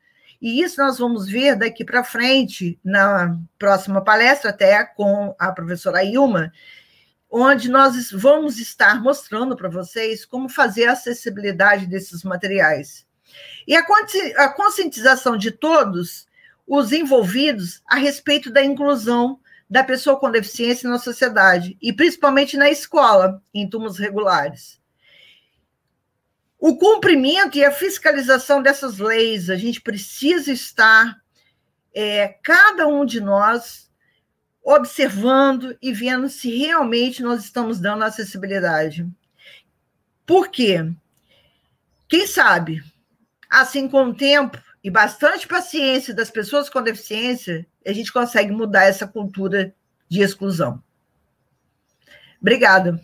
[0.41, 6.03] E isso nós vamos ver daqui para frente, na próxima palestra, até com a professora
[6.03, 6.53] Ilma,
[7.31, 13.07] onde nós vamos estar mostrando para vocês como fazer a acessibilidade desses materiais.
[13.67, 16.27] E a conscientização de todos
[16.67, 19.39] os envolvidos a respeito da inclusão
[19.69, 24.81] da pessoa com deficiência na sociedade, e principalmente na escola, em turmas regulares.
[26.59, 31.21] O cumprimento e a fiscalização dessas leis, a gente precisa estar,
[31.95, 33.91] é, cada um de nós,
[34.63, 39.07] observando e vendo se realmente nós estamos dando acessibilidade.
[40.25, 40.91] Por quê?
[42.09, 42.83] Quem sabe,
[43.51, 48.85] assim com o tempo, e bastante paciência das pessoas com deficiência, a gente consegue mudar
[48.85, 49.75] essa cultura
[50.11, 50.83] de exclusão.
[52.39, 53.01] Obrigada.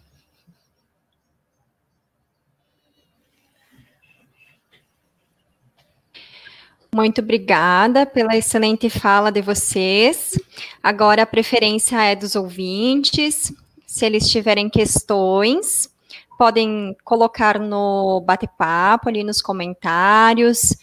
[6.95, 10.39] Muito obrigada pela excelente fala de vocês.
[10.83, 13.51] Agora a preferência é dos ouvintes.
[13.87, 15.89] Se eles tiverem questões,
[16.37, 20.77] podem colocar no bate-papo ali nos comentários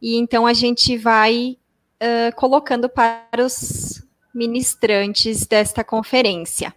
[0.00, 1.56] e então a gente vai
[2.02, 4.02] uh, colocando para os
[4.34, 6.74] ministrantes desta conferência.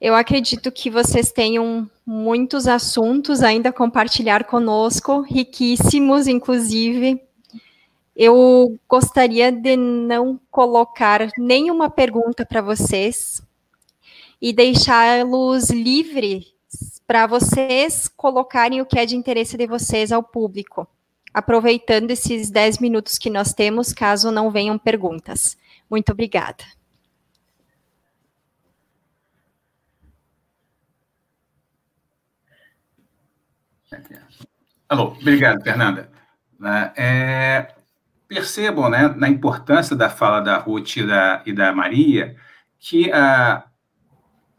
[0.00, 7.22] Eu acredito que vocês tenham muitos assuntos ainda a compartilhar conosco, riquíssimos, inclusive.
[8.14, 13.40] Eu gostaria de não colocar nenhuma pergunta para vocês
[14.40, 16.51] e deixá-los livres
[17.06, 20.88] para vocês colocarem o que é de interesse de vocês ao público,
[21.32, 25.56] aproveitando esses 10 minutos que nós temos, caso não venham perguntas.
[25.90, 26.64] Muito obrigada.
[34.88, 36.10] Alô, obrigado, Fernanda.
[36.58, 37.74] Né, é,
[38.28, 42.36] percebam né, na importância da fala da Ruth e da, e da Maria
[42.78, 43.64] que a,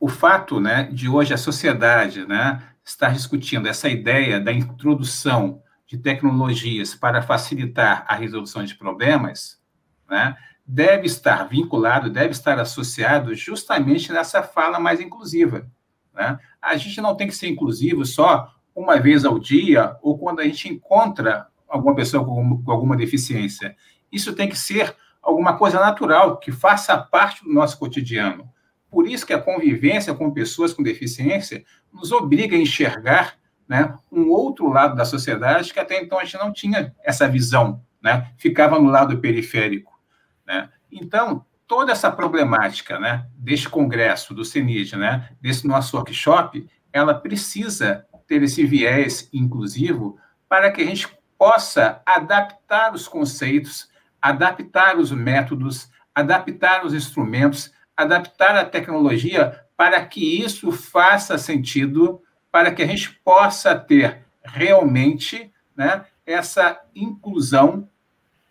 [0.04, 5.98] o fato né, de hoje a sociedade né, estar discutindo essa ideia da introdução de
[5.98, 9.62] tecnologias para facilitar a resolução de problemas,
[10.10, 10.36] né,
[10.68, 15.66] deve estar vinculado, deve estar associado justamente nessa fala mais inclusiva.
[16.14, 16.38] Né?
[16.62, 20.44] A gente não tem que ser inclusivo só uma vez ao dia ou quando a
[20.44, 23.74] gente encontra alguma pessoa com, alguma deficiência.
[24.12, 28.52] Isso tem que ser alguma coisa natural, que faça parte do nosso cotidiano.
[28.94, 33.34] Por isso que a convivência com pessoas com deficiência nos obriga a enxergar
[33.68, 37.82] né, um outro lado da sociedade que até então a gente não tinha essa visão,
[38.00, 40.00] né, ficava no lado periférico.
[40.46, 40.70] Né?
[40.92, 48.06] Então, toda essa problemática né, deste congresso, do CENID, né, desse nosso workshop, ela precisa
[48.28, 53.90] ter esse viés inclusivo para que a gente possa adaptar os conceitos,
[54.22, 62.22] adaptar os métodos, adaptar os instrumentos adaptar a tecnologia para que isso faça sentido,
[62.52, 67.88] para que a gente possa ter realmente né, essa inclusão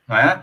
[0.09, 0.43] né,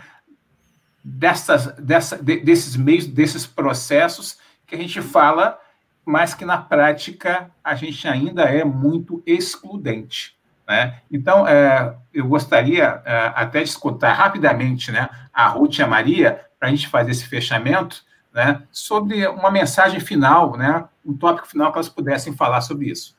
[1.03, 5.59] dessas, dessa, de, desses meios, desses processos que a gente fala,
[6.05, 10.37] mas que na prática a gente ainda é muito excludente.
[10.67, 10.99] Né?
[11.11, 16.45] Então, é, eu gostaria é, até de escutar rapidamente né, a Ruth e a Maria,
[16.59, 18.03] para a gente fazer esse fechamento,
[18.39, 23.17] né, sobre uma mensagem final, né, um tópico final que elas pudessem falar sobre isso.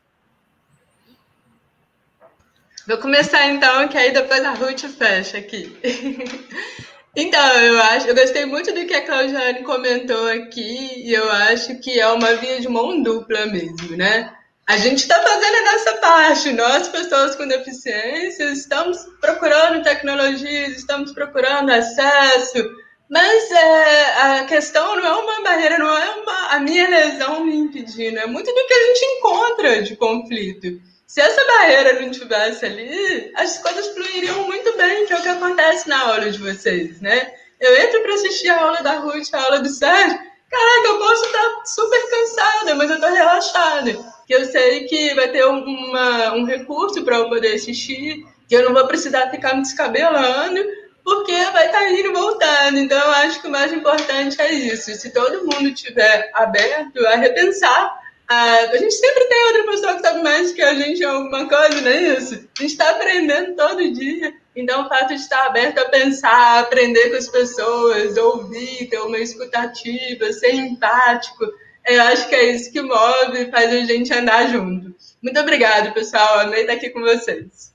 [2.89, 5.77] Vou começar então, que aí depois a Ruth fecha aqui.
[7.15, 11.79] então, eu acho, eu gostei muito do que a Claudiane comentou aqui, e eu acho
[11.81, 14.33] que é uma via de mão dupla mesmo, né?
[14.67, 21.13] A gente está fazendo a nossa parte, nós, pessoas com deficiência, estamos procurando tecnologias, estamos
[21.13, 22.65] procurando acesso,
[23.11, 27.57] mas é, a questão não é uma barreira, não é uma, a minha lesão me
[27.57, 30.81] impedindo, é muito do que a gente encontra de conflito.
[31.09, 35.29] Se essa barreira não tivesse ali, as coisas fluiriam muito bem, que é o que
[35.29, 37.33] acontece na aula de vocês, né?
[37.59, 40.17] Eu entro para assistir a aula da Ruth, a aula do Sérgio,
[40.49, 43.93] caraca, eu posso estar super cansada, mas eu estou relaxada.
[44.25, 48.63] Que eu sei que vai ter uma, um recurso para eu poder assistir, que eu
[48.63, 50.61] não vou precisar ficar me descabelando,
[51.05, 52.79] porque vai estar tá indo e voltando.
[52.79, 54.93] Então, eu acho que o mais importante é isso.
[54.95, 60.23] Se todo mundo estiver aberto a repensar, a, gente sempre tem outra pessoa que sabe
[60.23, 62.35] mais que a gente em alguma coisa, não é isso?
[62.35, 64.33] A gente está aprendendo todo dia.
[64.55, 69.19] Então, o fato de estar aberto a pensar, aprender com as pessoas, ouvir, ter uma
[69.19, 71.45] escutativa, ser empático,
[71.87, 74.95] eu acho que é isso que move e faz a gente andar junto.
[75.23, 76.41] Muito obrigada, pessoal.
[76.41, 77.73] Amei estar aqui com vocês.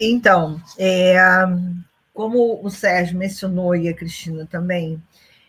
[0.00, 1.16] Então, é,
[2.12, 5.02] como o Sérgio mencionou e a Cristina também,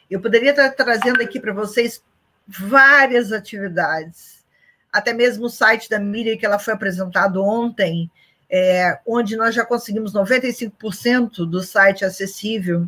[0.09, 2.03] Eu poderia estar trazendo aqui para vocês
[2.47, 4.43] várias atividades,
[4.91, 8.11] até mesmo o site da Miriam, que ela foi apresentado ontem,
[8.49, 12.87] é, onde nós já conseguimos 95% do site acessível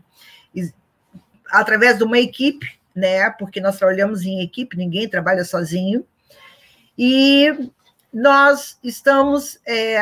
[1.49, 3.30] através de uma equipe, né?
[3.32, 6.05] Porque nós trabalhamos em equipe, ninguém trabalha sozinho.
[6.97, 7.71] E
[8.13, 9.97] nós estamos é,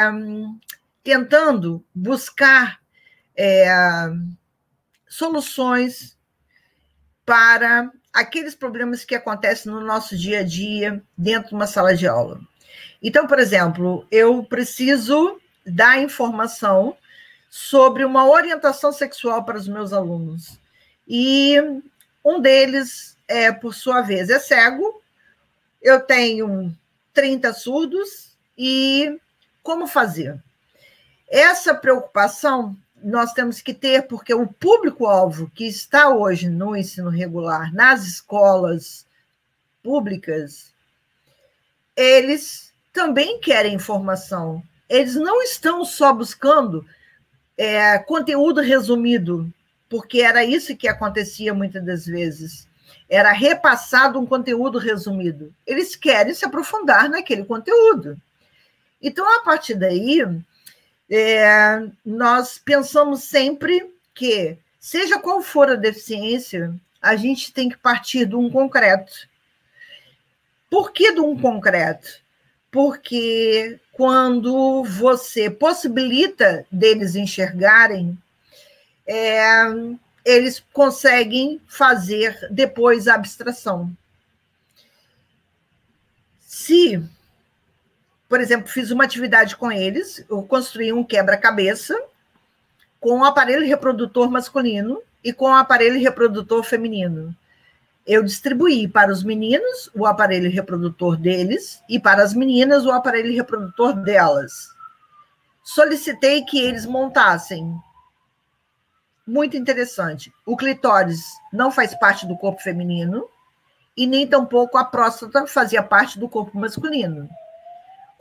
[1.03, 2.82] tentando buscar
[3.35, 3.67] é,
[5.07, 6.17] soluções
[7.25, 12.07] para aqueles problemas que acontecem no nosso dia a dia dentro de uma sala de
[12.07, 12.39] aula.
[13.01, 16.95] Então, por exemplo, eu preciso dar informação
[17.49, 20.59] sobre uma orientação sexual para os meus alunos.
[21.07, 21.57] E
[22.23, 25.01] um deles, é, por sua vez, é cego.
[25.81, 26.73] Eu tenho
[27.13, 29.19] 30 surdos e
[29.61, 30.41] como fazer?
[31.29, 37.73] Essa preocupação nós temos que ter, porque o público-alvo que está hoje no ensino regular,
[37.73, 39.05] nas escolas
[39.83, 40.73] públicas,
[41.95, 44.63] eles também querem informação.
[44.89, 46.85] Eles não estão só buscando
[47.57, 49.51] é, conteúdo resumido,
[49.89, 52.67] porque era isso que acontecia muitas das vezes.
[53.09, 55.53] Era repassado um conteúdo resumido.
[55.67, 58.17] Eles querem se aprofundar naquele conteúdo.
[59.01, 60.25] Então, a partir daí,
[61.09, 68.25] é, nós pensamos sempre que, seja qual for a deficiência, a gente tem que partir
[68.25, 69.27] de um concreto.
[70.69, 72.21] Por que de um concreto?
[72.71, 78.17] Porque quando você possibilita deles enxergarem,
[79.05, 79.51] é,
[80.25, 83.95] eles conseguem fazer depois a abstração.
[86.39, 87.03] Se
[88.33, 91.95] por exemplo, fiz uma atividade com eles, eu construí um quebra-cabeça
[92.99, 97.35] com um aparelho reprodutor masculino e com um aparelho reprodutor feminino.
[98.07, 103.31] Eu distribuí para os meninos o aparelho reprodutor deles e para as meninas o aparelho
[103.31, 104.67] reprodutor delas.
[105.63, 107.71] Solicitei que eles montassem.
[109.27, 110.33] Muito interessante.
[110.43, 111.21] O clitóris
[111.53, 113.29] não faz parte do corpo feminino
[113.95, 117.29] e nem tampouco a próstata fazia parte do corpo masculino.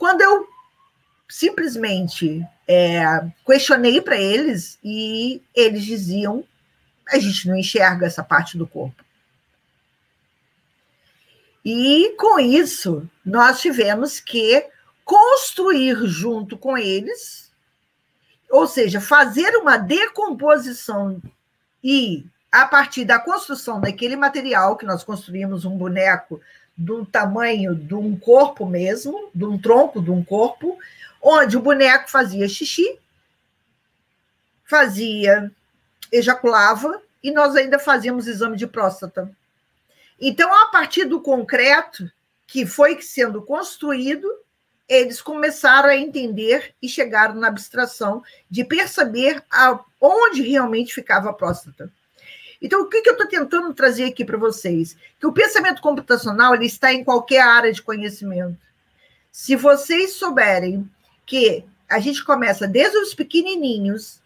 [0.03, 0.45] Quando eu
[1.29, 3.05] simplesmente é,
[3.45, 6.43] questionei para eles e eles diziam:
[7.07, 9.01] a gente não enxerga essa parte do corpo.
[11.63, 14.67] E com isso, nós tivemos que
[15.05, 17.49] construir junto com eles,
[18.49, 21.21] ou seja, fazer uma decomposição
[21.81, 26.39] e a partir da construção daquele material que nós construímos um boneco
[26.77, 30.77] do tamanho de um corpo mesmo, de um tronco de um corpo,
[31.19, 32.99] onde o boneco fazia xixi,
[34.65, 35.51] fazia,
[36.11, 39.31] ejaculava, e nós ainda fazíamos exame de próstata.
[40.21, 42.07] Então, a partir do concreto
[42.45, 44.31] que foi sendo construído,
[44.87, 49.43] eles começaram a entender e chegaram na abstração de perceber
[49.99, 51.91] onde realmente ficava a próstata.
[52.63, 54.95] Então, o que, que eu estou tentando trazer aqui para vocês?
[55.19, 58.57] Que o pensamento computacional ele está em qualquer área de conhecimento.
[59.29, 60.89] Se vocês souberem
[61.25, 64.21] que a gente começa desde os pequenininhos,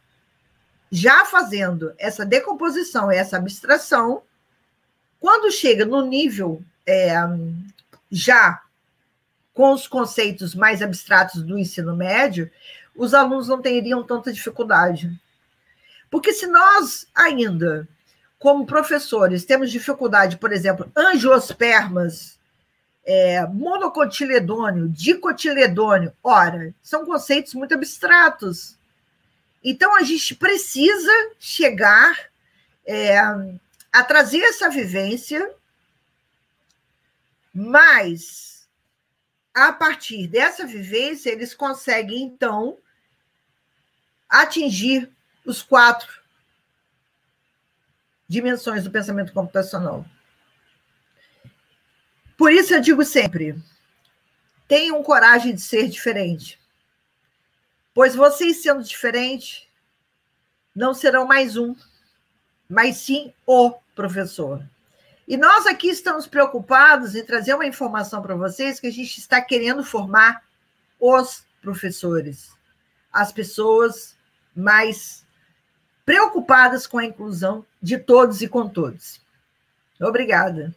[0.91, 4.21] já fazendo essa decomposição, essa abstração,
[5.19, 7.15] quando chega no nível é,
[8.11, 8.61] já
[9.51, 12.51] com os conceitos mais abstratos do ensino médio,
[12.95, 15.11] os alunos não teriam tanta dificuldade.
[16.11, 17.87] Porque se nós ainda
[18.39, 22.37] como professores, temos dificuldade, por exemplo, angiospermas,
[23.03, 28.77] é, monocotiledônio, dicotiledônio, ora, são conceitos muito abstratos.
[29.63, 32.15] Então, a gente precisa chegar
[32.85, 35.49] é, a trazer essa vivência,
[37.53, 38.67] mas,
[39.53, 42.77] a partir dessa vivência, eles conseguem, então,
[44.29, 45.09] atingir
[45.45, 46.26] os quatro
[48.27, 50.05] dimensões do pensamento computacional.
[52.37, 53.55] Por isso eu digo sempre:
[54.67, 56.59] tenham coragem de ser diferente.
[57.93, 59.67] Pois vocês sendo diferente,
[60.75, 61.75] não serão mais um,
[62.69, 64.63] mas sim o professor.
[65.27, 69.41] E nós aqui estamos preocupados em trazer uma informação para vocês que a gente está
[69.41, 70.43] querendo formar
[70.99, 72.51] os professores,
[73.11, 74.15] as pessoas
[74.55, 75.26] mais
[76.07, 79.19] preocupadas com a inclusão de todos e com todos.
[79.99, 80.73] Obrigada.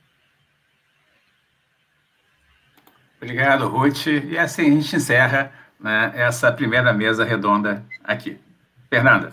[3.16, 4.06] Obrigado, Ruth.
[4.08, 8.40] E assim a gente encerra né, essa primeira mesa redonda aqui.
[8.88, 9.30] Fernanda.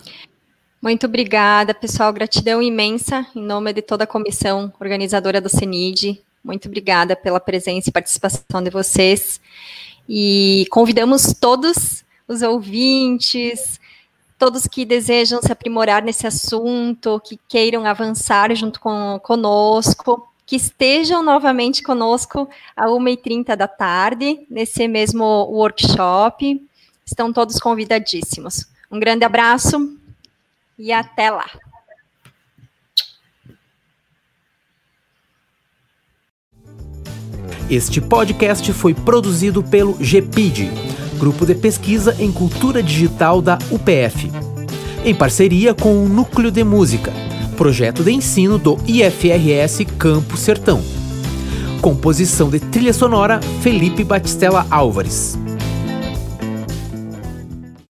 [0.80, 2.12] Muito obrigada, pessoal.
[2.12, 6.22] Gratidão imensa em nome de toda a comissão organizadora do CENID.
[6.44, 9.40] Muito obrigada pela presença e participação de vocês.
[10.08, 13.80] E convidamos todos os ouvintes,
[14.38, 21.22] todos que desejam se aprimorar nesse assunto, que queiram avançar junto com conosco, que estejam
[21.22, 26.64] novamente conosco às 1h30 da tarde, nesse mesmo workshop.
[27.04, 28.66] Estão todos convidadíssimos.
[28.90, 29.98] Um grande abraço
[30.78, 31.50] e até lá.
[37.68, 40.70] Este podcast foi produzido pelo GPID,
[41.18, 44.30] Grupo de Pesquisa em Cultura Digital da UPF,
[45.04, 47.12] em parceria com o Núcleo de Música,
[47.56, 50.80] projeto de ensino do IFRS Campo Sertão.
[51.82, 55.36] Composição de trilha sonora Felipe Batistella Álvares.